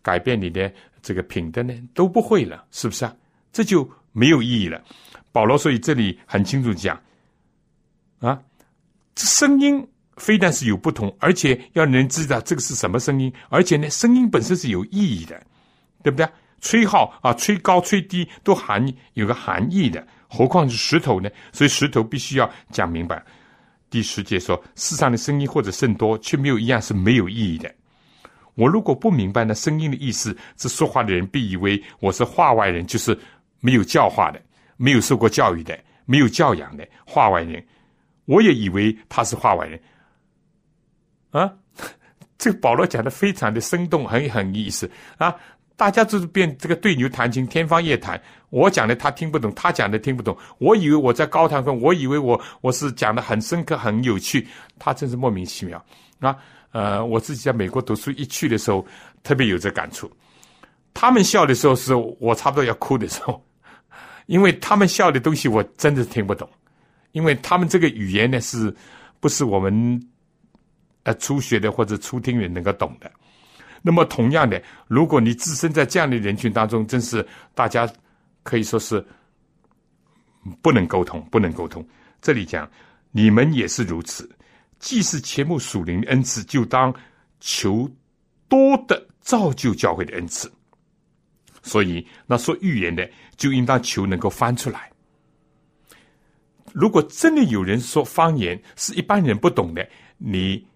[0.04, 0.72] 改变你的
[1.02, 1.74] 这个品德呢？
[1.94, 3.16] 都不会了，是不是啊？
[3.52, 4.80] 这就没有意义了。
[5.32, 7.00] 保罗所以这里很清楚讲
[8.20, 8.40] 啊，
[9.16, 15.42] 这声音非但是有不同，而且要人知道这个是什么声音，而且呢，声音本身是有意义的，
[16.04, 16.28] 对不对？
[16.62, 21.30] 吹号啊，吹高吹低都含有个含义的，何况是石头呢？
[21.54, 23.24] 所以石头必须要讲明白。
[23.90, 27.74] 第十节说，世上的声音或者甚多，却没有一样是没有意义的。
[28.56, 33.18] 我如果不明白那声音的意思，这说话的人必以为我是话外人，就是
[33.62, 34.42] 没有教化的、
[34.78, 37.66] 没有受过教育的、没有教养的话外人。
[38.26, 39.82] 我也以为他是话外人。
[41.32, 41.52] 啊，
[42.38, 45.34] 这个保罗讲的非常的生动，很很意思啊。
[45.80, 48.22] 大家就是变这个对牛弹琴，天方夜谭。
[48.50, 50.38] 我讲的他听不懂，他讲的听不懂。
[50.58, 54.46] 我以为我在高谈阔，我以为我我是讲的很深刻、很有趣，
[54.78, 55.82] 他真是莫名其妙
[56.20, 56.36] 啊！
[56.72, 58.86] 呃，我自己在美国读书一去的时候，
[59.24, 60.12] 特别有这感触。
[60.94, 63.42] 他们笑的时候，是我差不多要哭的时候，
[64.26, 66.46] 因为他们笑的东西我真的听不懂，
[67.14, 68.76] 因为他们这个语言呢，是
[69.22, 69.98] 不是我们
[71.04, 73.10] 呃初学的或者初听人能够懂的？
[73.82, 77.26] 那么，同样的，如果你置身在这样的人群当中，真是
[77.56, 77.90] 大家
[78.44, 79.06] 可以说是
[80.62, 81.88] 不能沟通，不能沟通。
[82.22, 82.70] 这里讲，
[83.12, 84.30] 你们也是如此。
[84.80, 86.94] 既是切慕属灵的恩赐，就当
[87.40, 87.90] 求
[88.48, 90.52] 多的造就教会的恩赐。
[91.64, 94.92] 所以，那说预言的，就应当求能够翻出来。
[96.74, 100.68] 如果真的有人说方言是一般人不懂的，你。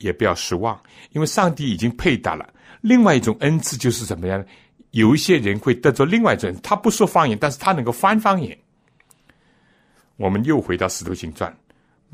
[0.00, 0.78] 也不要失望，
[1.12, 4.44] 因为上帝已经配搭了另外一种恩赐，就是怎么样呢？
[4.90, 8.58] 有一些人会得着另外一种，他不说方言，但是他能够翻方言。
[10.16, 11.56] 我们又回到《使徒行传》，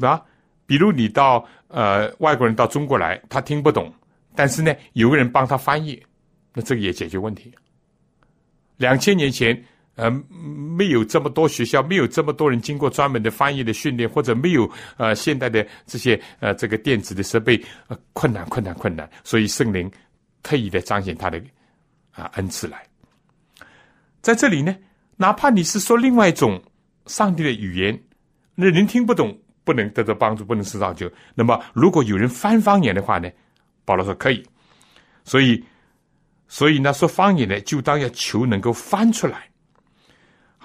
[0.07, 0.23] 啊，
[0.67, 3.93] 比如你到呃外国人到中国来，他听不懂，
[4.35, 6.01] 但是呢，有个人帮他翻译，
[6.53, 7.53] 那这个也解决问题。
[8.77, 9.61] 两千年前。
[9.97, 10.11] 呃，
[10.77, 19.91] 没有这么多学校，没有这么多人经过专门的翻译的训练，或者没有呃现代的这些呃这个电子的设备，呃困难困难困难，所以圣灵
[20.43, 21.43] 特意的彰显他的
[22.13, 22.87] 啊恩赐来。
[24.21, 24.77] 在这里呢，
[25.17, 26.63] 哪怕你是说另外一种
[27.07, 27.99] 上帝的语言，
[28.55, 31.11] 那人听不懂，不能得到帮助，不能受造就。
[31.35, 33.31] 那么如果有人翻方言的话呢，
[33.85, 34.45] 保罗说可以。
[35.25, 35.65] 所以，
[36.47, 39.49] 所以呢，说方言呢，就当要求能够翻出来。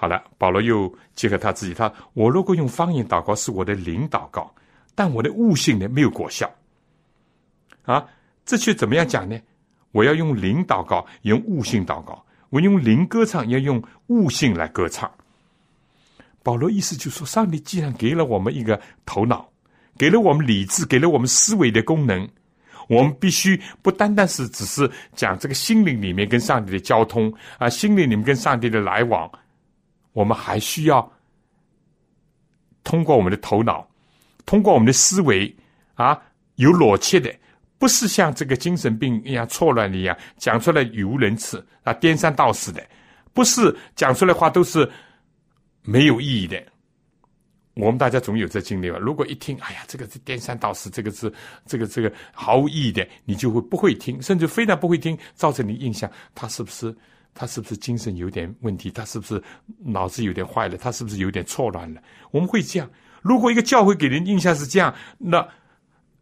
[0.02, 4.52] 好了，保罗又结合他自己，他我如果用方言祷告是我的灵祷告，
[4.96, 6.52] 但我的悟性呢没有果效，
[7.84, 8.04] 啊，
[8.44, 9.38] 这却怎么样讲呢？
[9.92, 15.08] 我要用灵祷告，用悟性祷告；我用灵歌唱，要用悟性来歌唱。
[16.42, 19.48] 保罗意思就是说，上帝既然给了我们一个头脑，
[19.96, 22.28] 给了我们理智，给了我们思维的功能，
[22.88, 29.30] 我们必须不单单是只是讲这个心灵里面跟上帝的交通啊，心灵里面跟上帝的来往。
[30.12, 31.10] 我们还需要
[32.84, 33.88] 通过我们的头脑，
[34.44, 35.54] 通过我们的思维
[35.94, 36.20] 啊，
[36.56, 37.34] 有逻辑的，
[37.78, 42.84] 不是像这个精神病一样错乱的一样讲出来语无伦次啊，颠三倒四的，
[43.32, 44.90] 不是讲出来话都是
[45.82, 46.62] 没有意义的。
[47.74, 48.98] 我们大家总有这经历吧？
[48.98, 51.32] 如果一听，哎呀，这个是颠三倒四，这个是
[51.64, 56.94] 这个这个毫无意义的，你就会不会听，甚至非但不会听，造成你印象，他是不是？
[57.34, 58.90] 他是不是精神有点问题？
[58.90, 59.42] 他是不是
[59.78, 60.76] 脑子有点坏了？
[60.76, 62.02] 他是不是有点错乱了？
[62.30, 62.90] 我们会这样。
[63.22, 65.46] 如果一个教会给人印象是这样，那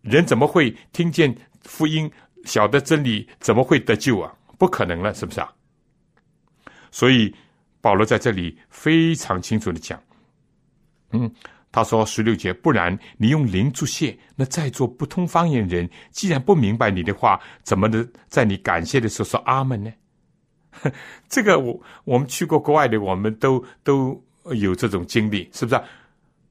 [0.03, 2.11] 人怎么会听见福音、
[2.45, 3.29] 晓得真理？
[3.41, 4.33] 怎么会得救啊？
[4.59, 5.53] 不可能了，是不是啊？
[6.91, 7.35] 所以
[7.81, 9.99] 保罗在这里非常清楚的讲，
[11.13, 11.33] 嗯，
[11.73, 19.91] 他说十六节，不然你用灵助谢，那在座不通方言人，既然不明白你的话，怎么能在你感谢的时候说阿门呢？
[21.29, 24.23] 这个我我们去过国外的，我们都都
[24.55, 25.81] 有这种经历，是不是？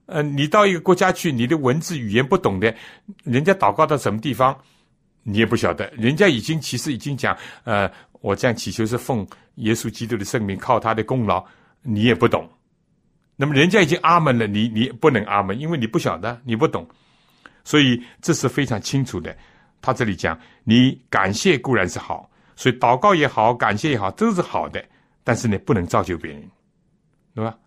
[0.06, 2.74] 呃，你到一个国家去，你的文字语言不懂的，
[3.24, 4.58] 人家祷告到什么地方，
[5.22, 5.88] 你也不晓得。
[5.96, 7.90] 人家已经其实已经讲，呃，
[8.22, 11.46] 我这样祈求是奉耶稣基督的圣名，靠他的功劳，
[11.84, 12.50] 你也不懂。
[13.36, 16.88] 那么人家已经阿门了，你你不能阿门，因为你不晓得，你不懂。
[17.64, 19.38] 所以这是非常清楚的。
[19.80, 22.30] 他这里讲，你感谢固然是好。
[22.60, 24.84] 所以祷告也好，感谢也好，都是好的。
[25.24, 26.42] 但是呢，不能造就别人，
[27.34, 27.58] 对吧？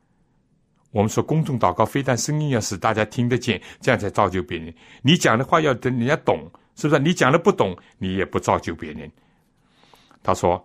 [0.90, 4.74] 我们说公众祷告，非但声音要使大家听得见，这样才造就别人。
[5.00, 7.00] 你讲的话要等人家懂，是不是？
[7.00, 9.10] 你讲的不懂，你也不造就别人。
[10.22, 10.62] 他说，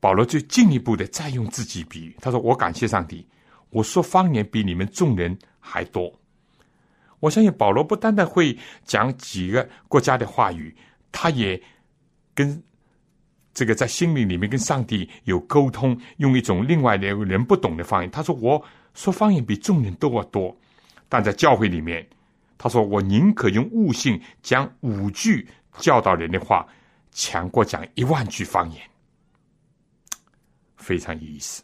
[0.00, 2.14] 保罗就进一步的再用自己比喻。
[2.20, 3.26] 他说：“我感谢上帝，
[3.70, 6.12] 我说方言比你们众人还多。
[7.20, 8.54] 我相信保罗不单单会
[8.84, 10.76] 讲几个国家的话语，
[11.10, 11.58] 他也
[12.34, 12.62] 跟
[13.54, 18.10] 这个在心灵里面跟上帝有沟通，用一种另外的人不懂的方言。
[18.10, 18.62] 他说：“我
[18.94, 20.56] 说方言比众人都要多，
[21.08, 22.08] 但在教会里面，
[22.56, 25.46] 他说我宁可用悟性讲五句
[25.78, 26.66] 教导人的话，
[27.10, 28.80] 强过讲一万句方言。”
[30.76, 31.62] 非常有意思。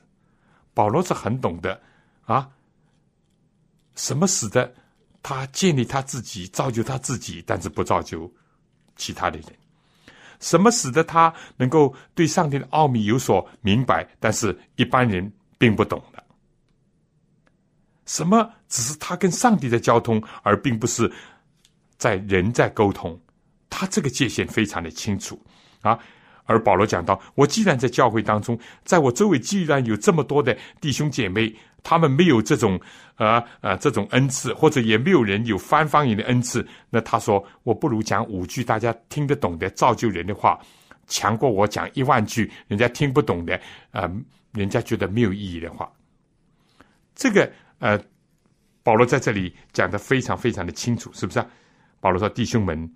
[0.74, 1.80] 保罗是很懂得
[2.26, 2.48] 啊，
[3.96, 4.72] 什么使得
[5.22, 8.32] 他建立他自己、造就他自己，但是不造就
[8.94, 9.48] 其他的人？
[10.40, 16.22] 什么使得他能够对上帝的奥秘有所明白，但是一般人并不懂的？
[18.06, 21.12] 什么只是他跟上帝的交通，而并不是
[21.96, 23.20] 在人在沟通？
[23.68, 25.40] 他这个界限非常的清楚
[25.82, 25.98] 啊。
[26.44, 32.80] 而保罗讲到：“我既然在教会当中，在我周围既然有这么多的弟兄姐妹，他们没有这种
[33.16, 40.58] 呃呃这种恩赐，或者也没有人有翻方言的恩赐，那他说我不如讲五句大家听得懂的造就人的话，
[41.06, 43.60] 强过我讲一万句人家听不懂的，
[43.92, 44.10] 呃，
[44.52, 45.90] 人家觉得没有意义的话。
[47.14, 47.98] 这个呃，
[48.82, 51.44] 保罗在这里讲的非常非常的清楚，是不是？
[52.00, 52.90] 保罗说：弟兄们，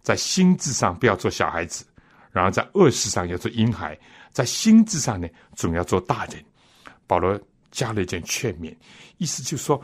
[0.00, 1.86] 在心智上不要做小孩子。”
[2.32, 3.94] 然后在恶事上要做婴孩，
[4.30, 6.42] 在心智上呢，总要做大人。
[7.06, 7.38] 保罗
[7.72, 8.72] 加了一件劝勉，
[9.18, 9.82] 意思就是说，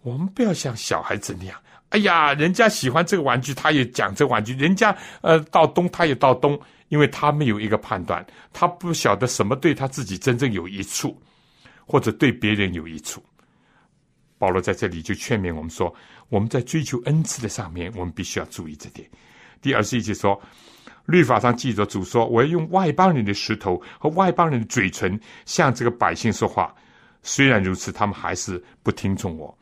[0.00, 1.60] 我们不要像小孩子那样。
[1.90, 6.58] 哎呀，人家喜欢这个玩具，他也讲这玩具；人家呃到东，他也到东，
[6.88, 11.20] 因为他没有一个判断，他不晓得什么对他自己真正有益处，
[11.84, 13.22] 或者对别人有益处。
[14.38, 15.94] 保罗在这里就劝勉我们说，
[16.30, 19.06] 我们在追求恩赐的上面，我们必须要注意这点。
[19.60, 20.40] 第二十一节说。
[21.06, 26.74] 律法上记着主说：“我要用外邦人的石头和外邦人的嘴唇向这个百姓说话。”
[27.24, 29.58] 虽然如此，他们还是不听从我。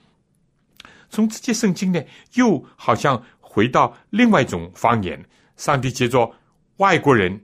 [1.09, 2.03] 从这些圣经呢，
[2.35, 5.25] 又好像回到另外一种方言。
[5.57, 6.31] 上帝借着
[6.79, 7.41] 外国人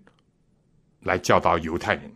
[1.01, 2.11] 来教导犹太人，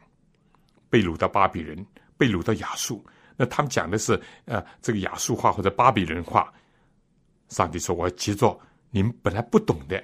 [0.90, 1.86] 被掳到巴比伦，
[2.18, 3.04] 被掳到亚述。
[3.36, 6.52] 那他们讲的是呃这个亚述话或者巴比伦话。
[7.48, 8.58] 上帝说：“我要借着
[8.90, 10.02] 你们本来不懂的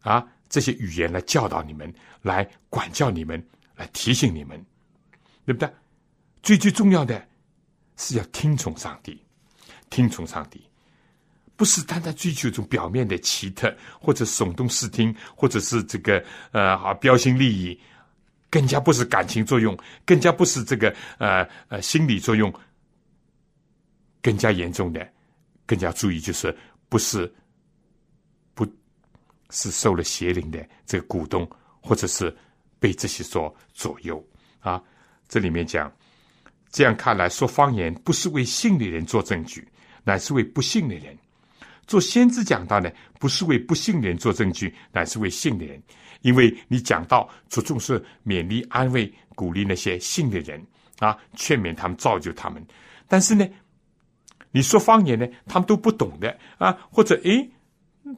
[0.00, 1.92] 啊。”这些语言来教导你们，
[2.22, 3.42] 来管教你们，
[3.76, 4.62] 来提醒你们，
[5.46, 5.70] 对不对？
[6.42, 7.24] 最最重要的
[8.00, 9.22] 是要听从上帝，
[9.90, 10.66] 听从上帝，
[11.54, 17.78] 不是单单追求一种表面的奇特，或者耸动视听，或者是这个呃啊标新立异，
[18.48, 20.88] 更加不是感情作用，更加不是这个
[21.18, 22.50] 呃呃心理作用，
[24.22, 25.06] 更加严重的，
[25.66, 26.56] 更加注意就是
[26.88, 27.30] 不是。
[28.52, 28.66] 不
[29.52, 31.48] 是受了邪灵的这个鼓动，
[31.80, 32.32] 或者是
[32.78, 34.24] 被这些所左右
[34.60, 34.80] 啊？
[35.28, 35.92] 这里面讲，
[36.70, 39.66] 这样看来说方言不是为信的人做证据，
[40.04, 41.16] 乃是为不信的人
[41.86, 42.90] 做先知讲道呢？
[43.18, 45.82] 不是为不信的人做证据，乃是为信的人。
[46.22, 50.64] 因为你讲道着重是勉励、安慰、鼓励那些信的人
[50.98, 52.64] 啊，劝勉他们、造就他们。
[53.08, 53.48] 但是呢，
[54.50, 57.50] 你说方言呢，他们都不懂的啊，或者诶。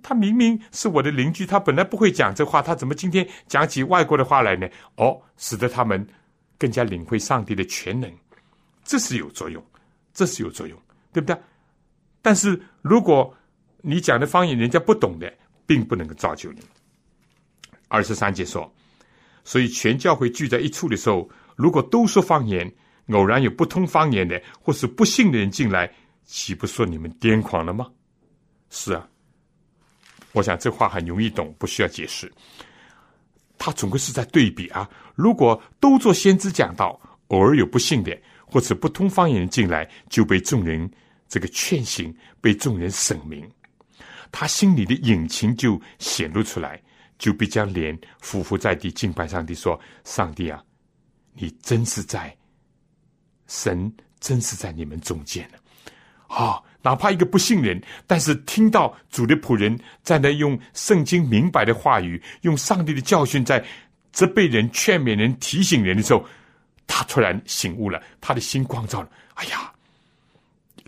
[0.00, 4.66] 他明明是我的邻居，他本来不会讲这话，他怎么今天讲起外国的话来呢？
[4.96, 6.06] 哦，使得他们
[6.56, 8.10] 更加领会上帝的全能，
[8.84, 9.64] 这是有作用，
[10.12, 10.78] 这是有作用，
[11.12, 11.36] 对不对？
[12.20, 13.34] 但是如果
[13.80, 15.32] 你讲的方言人家不懂的，
[15.66, 16.60] 并不能够造就你。
[17.88, 18.72] 二十三节说，
[19.44, 22.72] 所以全教会聚在一处的时候，如果都说方言，
[23.08, 25.92] 偶然有不通方言的或是不信的人进来，
[26.24, 27.90] 岂不说你们癫狂了吗？
[28.70, 29.08] 是啊。
[30.32, 32.32] 我想这话很容易懂，不需要解释。
[33.58, 34.88] 他总归是在对比啊。
[35.14, 38.16] 如果都做先知讲道，偶尔有不幸的
[38.52, 40.90] 或者不通方言进来，就被众人
[41.26, 43.50] 这个劝醒，被众人审明，
[44.30, 46.78] 他心里的隐情就显露出来，
[47.18, 50.62] 就必将脸俯伏在地敬拜上帝，说：“上帝啊，
[51.32, 52.36] 你真是在，
[53.46, 53.90] 神
[54.20, 55.56] 真是在你们中间呢。”
[56.28, 56.62] 啊。
[56.84, 63.64] 哪怕一个不信人，但是听到主的仆人在那用圣经明白的话语，用上帝的教训在
[64.10, 66.26] 责备人、劝勉人、提醒人的时候，
[66.86, 69.10] 他突然醒悟了，他的心光照了。
[69.34, 69.72] 哎呀，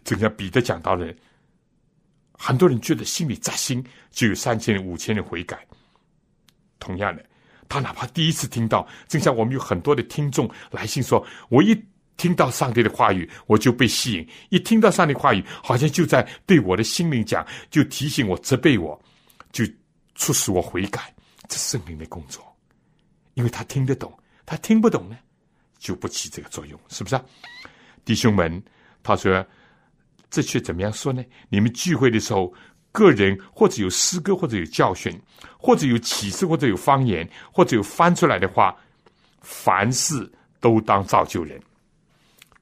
[0.05, 1.15] 正像彼得讲到的，
[2.33, 5.67] 很多人觉得心里扎心，就有三千人、五千人悔改。
[6.79, 7.25] 同样的，
[7.69, 11.81] 他哪怕第一次听到，正像我们有很多的听众来信说，我一。
[12.17, 14.29] 听到上帝的话语，我就被吸引。
[14.49, 18.97] 一听到上帝话语，好像就在对我的心灵讲，就提醒我、责备我，
[19.51, 19.65] 就
[20.15, 21.13] 促使我悔改。
[21.49, 22.41] 这圣灵的工作，
[23.35, 24.17] 因为他听得懂，
[24.47, 25.19] 他听不懂呢，
[25.85, 27.23] 就不起这个作用，是不是啊？
[28.07, 28.63] 弟兄们，
[29.03, 29.47] 他说，
[30.31, 31.23] 这却怎么样说呢？
[31.51, 32.55] 你们聚会的时候，
[32.91, 35.13] 个人或者有诗歌，或者有教训，
[35.59, 38.75] 或者有启示，或者有方言，或者有翻出来的话，
[39.43, 41.61] 凡事都当造就人。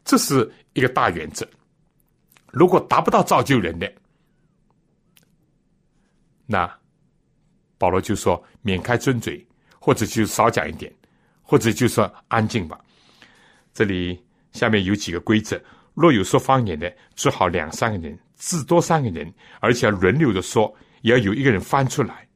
[0.05, 1.49] 这是一个大原则。
[2.51, 3.93] 如果达不到造就人的，
[6.45, 6.69] 那
[7.79, 9.47] 保罗就说免开尊嘴，
[9.79, 10.93] 或者就少讲一点，
[11.41, 12.85] 或者就说安静吧。
[13.75, 15.59] 这里下面有几个规则：
[15.95, 22.29] 若有说方言的，最好两三个人，至多三个人，而且要轮流的说，也要有一个人翻出来。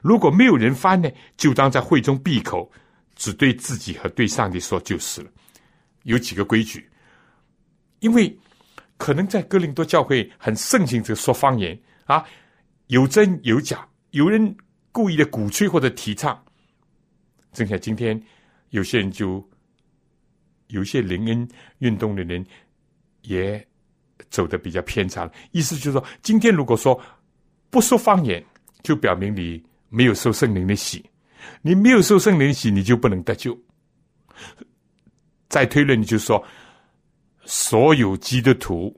[0.00, 2.70] 如果没有人翻呢，就当在会中闭口，
[3.14, 5.30] 只对自己和对上帝说就是了。
[6.04, 6.88] 有几个规矩，
[8.00, 8.34] 因为
[8.96, 12.24] 可能在哥林多教会很盛行这个说方言啊，
[12.86, 14.56] 有真有假，有人
[14.92, 16.42] 故意的鼓吹或者提倡。
[17.52, 18.18] 正像今天
[18.70, 19.46] 有些人就。
[20.68, 21.48] 有些灵恩
[21.78, 22.44] 运动的人
[23.22, 23.64] 也
[24.30, 27.00] 走的比较偏差，意思就是说，今天如果说
[27.70, 28.44] 不说方言，
[28.82, 31.04] 就表明你没有受圣灵的洗，
[31.62, 33.58] 你没有受圣灵的洗，你就不能得救。
[35.48, 36.44] 再推论，你就说，
[37.44, 38.94] 所有基督徒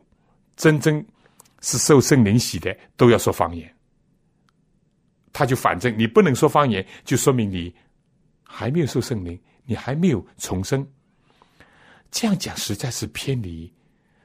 [0.56, 1.04] 真正
[1.60, 3.70] 是受圣灵洗的，都要说方言。
[5.32, 7.74] 他就反正你不能说方言，就说明你
[8.42, 10.86] 还没有受圣灵，你还没有重生。
[12.10, 13.72] 这样讲实在是偏离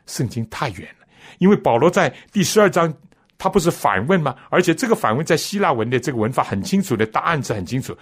[0.05, 1.07] 圣经太远了，
[1.39, 2.93] 因为保罗在第十二章
[3.38, 4.36] 他不是反问吗？
[4.49, 7.97] 而且这个反问在希腊文的这个文法很清楚的答案是很清楚。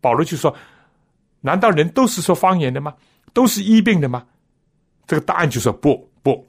[0.00, 0.54] 保罗就说
[1.40, 2.94] ：“难道人都是说方言的吗？
[3.32, 4.26] 都是医病的吗？”
[5.06, 6.46] 这个答案就说：“不不，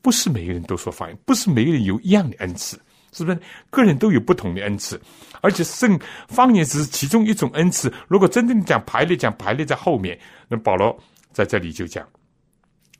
[0.00, 2.80] 不是每个人都说方言，不是每个人有一样的恩赐。”
[3.12, 3.40] 是不是
[3.70, 5.00] 个人都有不同的恩赐？
[5.40, 5.98] 而且圣
[6.28, 7.92] 方言只是其中一种恩赐。
[8.06, 10.96] 如果真正讲排列，讲排列在后面，那保罗
[11.32, 12.06] 在这里就讲：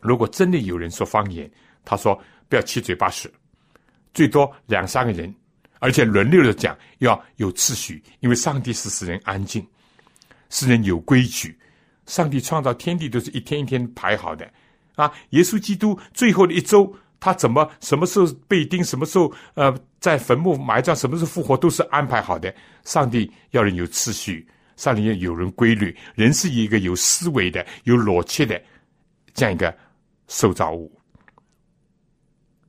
[0.01, 1.51] 如果真的有人说方言，
[1.85, 3.29] 他说不要七嘴八舌，
[4.15, 5.35] 最多两三个人，
[5.79, 9.67] 而且轮流的讲，要有秩序，因为上帝是使人安静，
[10.49, 11.59] 使人有规矩。
[12.07, 14.51] 上帝创造天地都是一天一天排好的
[14.95, 15.13] 啊！
[15.31, 16.97] 耶稣基督最后的一周。
[17.21, 22.55] 他怎么什么时候被钉，什么时候呃在坟墓埋葬，什么时候复活，都是安排好的。
[22.85, 24.47] 上帝要人有秩序，
[24.77, 25.97] 上帝要有人规律。
[26.15, 28.61] 人是一个有思维的、有逻辑的
[29.35, 29.77] 这样一个
[30.29, 30.91] 受造物，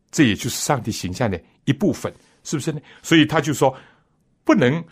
[0.10, 2.12] 这也就是上帝形象的一部分，
[2.44, 2.82] 是不是呢？
[3.04, 3.76] 所以他就说，
[4.44, 4.84] 不能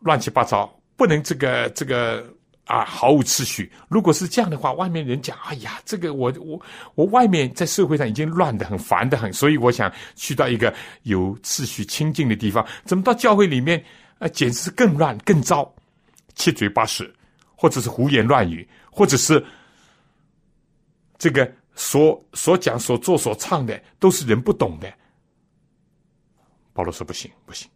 [0.00, 2.35] 乱七八糟，不能这个这个。
[2.66, 3.70] 啊，毫无秩序。
[3.88, 6.60] 如果是这样的话，外面人讲，哎呀，这个我我
[6.96, 12.66] 我外面在社会上已经乱的很，烦的很，所以我想去到一个有秩序、清净的地方。
[12.84, 13.82] 怎么到教会里面
[14.18, 15.72] 啊，简直是更乱、更糟，
[16.34, 17.08] 七嘴八舌，
[17.54, 19.44] 或者是胡言乱语，或者是
[21.18, 24.92] 这个所所讲、所做、所唱的都是人不懂的。
[26.72, 27.70] 保罗说不行，不行。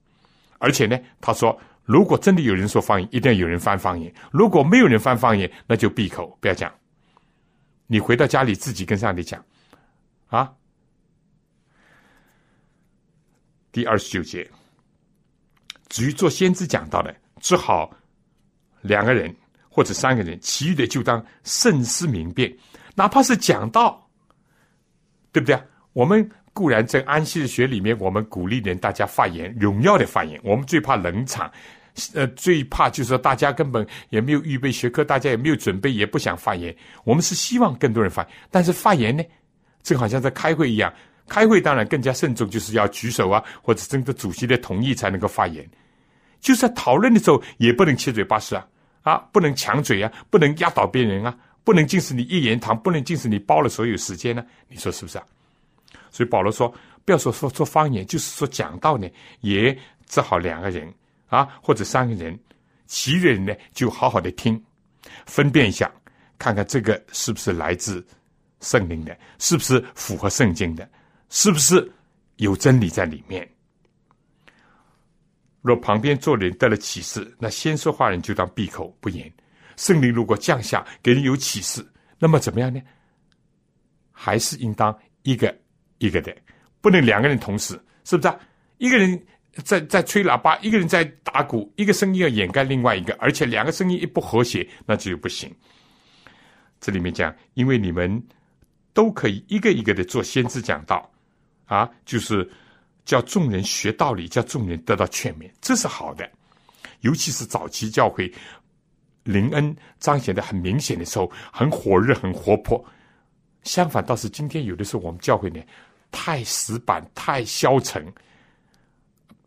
[0.59, 1.57] 而且呢，他说。
[1.91, 6.72] 如果真的有人说方言，一定要有人翻方言；如果没有人翻方言，那就闭口不要讲。
[7.88, 9.45] 你回到家里自己跟上帝讲，
[10.28, 10.53] 啊。
[13.72, 14.49] 第二十九节，
[15.88, 17.93] 至于做先知讲到的，只好
[18.82, 19.34] 两个人
[19.68, 22.57] 或者三个人，其余的就当慎思明辨。
[22.95, 24.09] 哪怕是讲道，
[25.32, 25.64] 对不对啊？
[25.93, 26.30] 我们。
[26.53, 30.38] 固然在安息的学里面，我们鼓励人大家发言，荣耀的发言。
[30.43, 31.51] 我们最怕冷场。
[32.14, 36.74] 呃，最怕就是说大家根本也没有预备学科，大家也没有准备，也不想发言。
[37.05, 39.22] 我们是希望更多人发，但是发言呢，
[39.82, 40.92] 就好像在开会一样。
[41.28, 45.64] 开会当然更加慎重，就是要举手啊，或者征得主席的同意才能够发言。
[46.40, 48.66] 就是在讨论的时候，也不能七嘴八舌啊，
[49.03, 51.32] 啊，不能抢嘴啊，不能压倒别人啊，
[51.62, 54.44] 不能尽是你一言堂，不能尽是你包了所有时间呢。
[54.68, 55.24] 你说是不是啊？
[56.11, 56.68] 所以保罗说，
[57.05, 59.09] 不要说说说方言，就是说讲道呢，
[59.42, 59.78] 也
[60.09, 60.92] 只好两个人。
[61.31, 62.39] 啊，或者三个人，
[62.87, 64.61] 其余的人呢就好好的听，
[65.26, 65.91] 分辨一下，
[66.39, 68.05] 看看这个是不是来自
[68.61, 70.91] 圣灵的，是不是符合圣经的，
[71.28, 71.89] 是不是
[72.37, 73.49] 有真理在里面。
[75.62, 79.33] 若旁边坐人得了启示，那先说话人就当闭口不言。
[79.76, 81.87] 圣灵如果降下给人有启示，
[82.18, 82.83] 那么怎么样呢？
[84.11, 85.57] 还是应当一个
[85.99, 86.37] 一个的，
[86.81, 88.26] 不能两个人同时，是不是？
[88.26, 88.37] 啊？
[88.78, 89.22] 一个人。
[89.64, 95.53] 在在吹喇叭，一个人在打鼓，一个声音要掩盖另外一个，而且两个声音一不和谐，那就不行。
[96.80, 98.22] 这里面讲，因为你们
[98.92, 101.11] 都可以一个一个的做先知讲道，
[101.66, 102.48] 啊，就是
[103.05, 106.30] 叫众人学道理，叫众人得到劝勉，这是好的。
[107.01, 108.32] 尤其是早期教会
[109.24, 112.82] 灵恩彰显的很明显的时候，很火热，很活泼。
[113.62, 115.61] 相反，倒是今天有的时候我们教会呢，
[116.11, 118.07] 太死板、太消沉，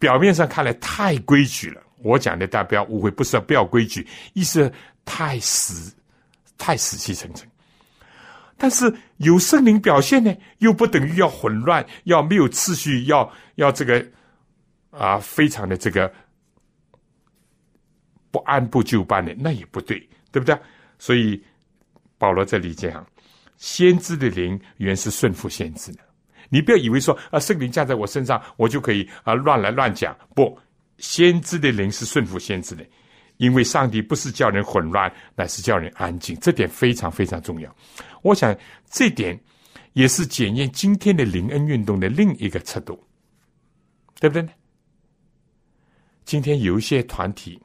[0.03, 1.81] 表面上看来太规矩了。
[1.99, 4.69] 我讲的大家不要误会，不是不要规矩，意思
[5.05, 5.95] 太死、
[6.57, 7.49] 太死气沉沉。
[8.57, 14.05] 但是有圣灵表现呢，又不等于要混乱，要没有秩序，要要这个
[14.91, 16.13] 啊，非常的这个
[18.29, 19.97] 不按部就班的，那也不对，
[20.33, 20.53] 对不对？
[20.99, 21.41] 所以
[22.17, 23.07] 保罗这里讲，
[23.55, 25.99] 先知的灵原是顺服先知的。
[26.49, 30.15] 你不要以为说啊，圣灵降在我身上，我就可以啊乱来乱讲。
[30.35, 30.57] 不，
[30.97, 32.85] 先知的灵是顺服先知的。
[33.37, 37.75] 因为上帝不是叫人混乱，乃是叫人安静，这点非常非常重要。
[38.21, 38.55] 我想
[38.89, 39.37] 这点
[39.93, 43.03] 也是检验今天的灵恩运动的另一个尺度，
[44.19, 44.49] 对不对呢？
[46.25, 47.59] 今天有一些团体，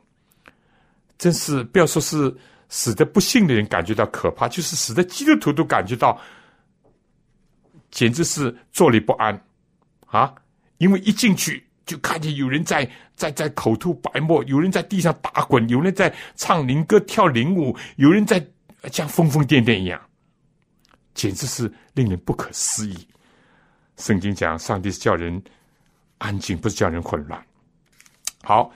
[1.18, 2.34] 真是不要说是
[2.70, 6.18] 使得不幸的人感觉到可怕，就是使得基督徒都感觉到，
[7.90, 9.40] 简直是坐立不安
[10.06, 10.34] 啊！
[10.78, 11.64] 因为一进去。
[11.86, 12.86] 就看见有人在
[13.16, 18.46] 在在口吐白沫，有人在地上打滚，有人在唱灵歌、跳灵舞，有人在
[18.92, 19.98] 像疯疯癫癫一样，
[21.14, 23.08] 简直是令人不可思议。
[23.96, 25.42] 圣经讲，上帝是叫人
[26.18, 27.42] 安静，不是叫人混乱。
[28.42, 28.70] 好，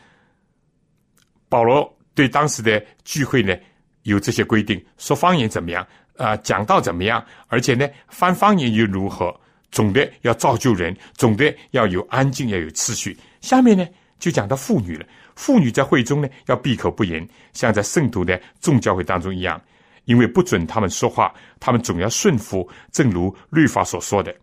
[1.50, 3.54] 保罗对当时的聚会呢
[4.04, 5.86] 有这些规定：说方言怎么样？
[6.16, 7.24] 啊，讲道怎么样？
[7.48, 9.34] 而且呢，翻方言又如何？
[9.70, 13.16] 总的要造就人，总的要有安静，要有秩序。
[13.40, 13.88] 下面呢，
[14.18, 15.06] 就讲到妇女了。
[15.34, 19.58] 妇女在会中呢，要闭口不言，像在圣徒的众教会当中一样，
[20.04, 24.34] 因为不准他们说话，他们总要顺服，正如律法所说的。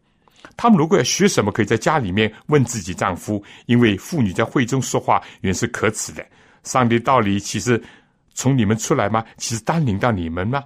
[0.57, 6.26] 他们如果要学什么，可以在家里面问自己丈夫，因为妇女在会中说话原是可耻的。
[6.63, 7.80] 上帝道理其实
[8.34, 9.24] 从你们出来吗？
[9.38, 10.63] 其实单领到你们吗？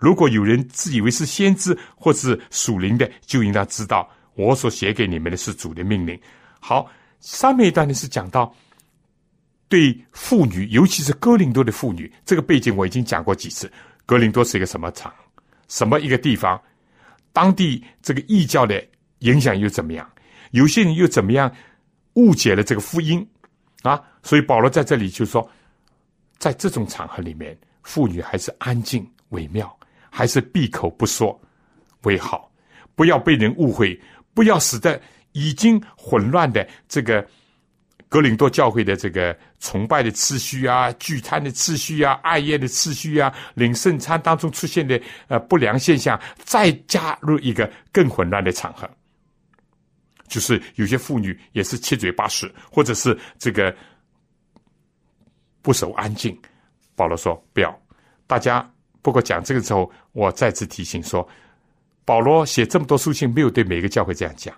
[0.00, 6.18] 如果有人自以为是先知或是属灵的，就应当知道我所写给你们的是主的命令。
[6.58, 6.90] 好，
[7.20, 8.52] 上面一段呢是讲到
[9.68, 13.70] 对妇女，尤其是哥林多的妇女，这个背景我已经讲过几次。
[14.06, 15.14] 哥林多是一个什么场，
[15.68, 16.60] 什么一个地方？
[17.32, 18.82] 当地这个异教的
[19.18, 20.10] 影响又怎么样？
[20.52, 21.54] 有些人又怎么样
[22.14, 23.24] 误解了这个福音
[23.82, 24.02] 啊？
[24.22, 25.48] 所以保罗在这里就说，
[26.38, 29.78] 在这种场合里面，妇女还是安静为妙。
[30.10, 31.40] 还是闭口不说
[32.02, 32.50] 为好，
[32.94, 33.98] 不要被人误会，
[34.34, 35.00] 不要使得
[35.32, 37.26] 已经混乱的这个
[38.08, 48.90] 格林多教会的这个崇拜的次序啊、聚餐的次序啊、爱宴的次序啊、领圣餐当中出现的呃不良现象，再加入一个更混乱的场合，
[50.26, 53.74] 就是有些妇女也是七嘴八舌，或者是这个
[55.62, 56.36] 不守安静。
[56.96, 57.80] 保罗说：“不要，
[58.26, 58.68] 大家。”
[59.02, 61.26] 不过讲这个时候，我再次提醒说，
[62.04, 64.54] 保罗写这么多书信，没有对每个教会这样讲，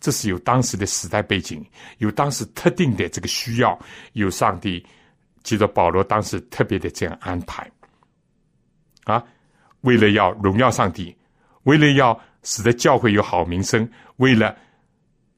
[0.00, 1.64] 这是有当时的时代背景，
[1.98, 3.78] 有当时特定的这个需要，
[4.14, 4.84] 有上帝
[5.44, 7.70] 记得保罗当时特别的这样安排，
[9.04, 9.22] 啊，
[9.82, 11.16] 为了要荣耀上帝，
[11.62, 14.56] 为了要使得教会有好名声，为了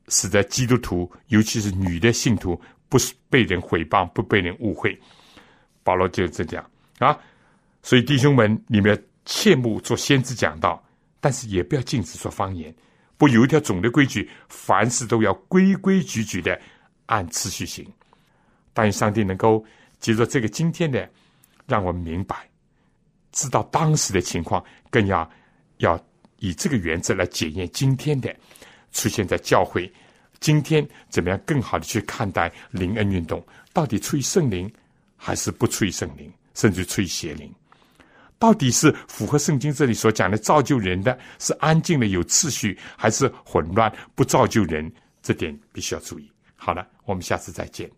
[0.09, 2.59] 使得基督徒，尤其是女的信徒，
[2.89, 4.99] 不是被人毁谤，不被人误会，
[5.83, 6.64] 保罗就这样。
[6.99, 7.18] 啊。
[7.83, 10.83] 所以弟兄们，你们切莫做先知讲道，
[11.20, 12.74] 但是也不要禁止说方言。
[13.16, 16.61] 不有一条总的规矩，凡事都要规规矩矩的
[17.07, 17.87] 按次序行。
[18.72, 19.64] 但愿上帝能够
[20.01, 21.09] 接着这个今天的，
[21.66, 22.49] 让我们明白，
[23.30, 25.28] 知道当时的情况，更要
[25.78, 26.03] 要
[26.39, 28.35] 以这个原则来检验今天的
[28.93, 29.93] 出现在教会。
[30.41, 33.45] 今天怎么样更好的去看待灵恩运动？
[33.72, 34.72] 到底出于圣灵，
[35.16, 37.53] 还是不出于圣灵，甚至出于邪灵？
[38.43, 44.93] 到底是符合圣经这里所讲的造就人的是安静的有秩序，还是混乱不造就人？
[45.22, 46.28] 这点必须要注意。
[46.57, 47.88] 好了，我们下次再见。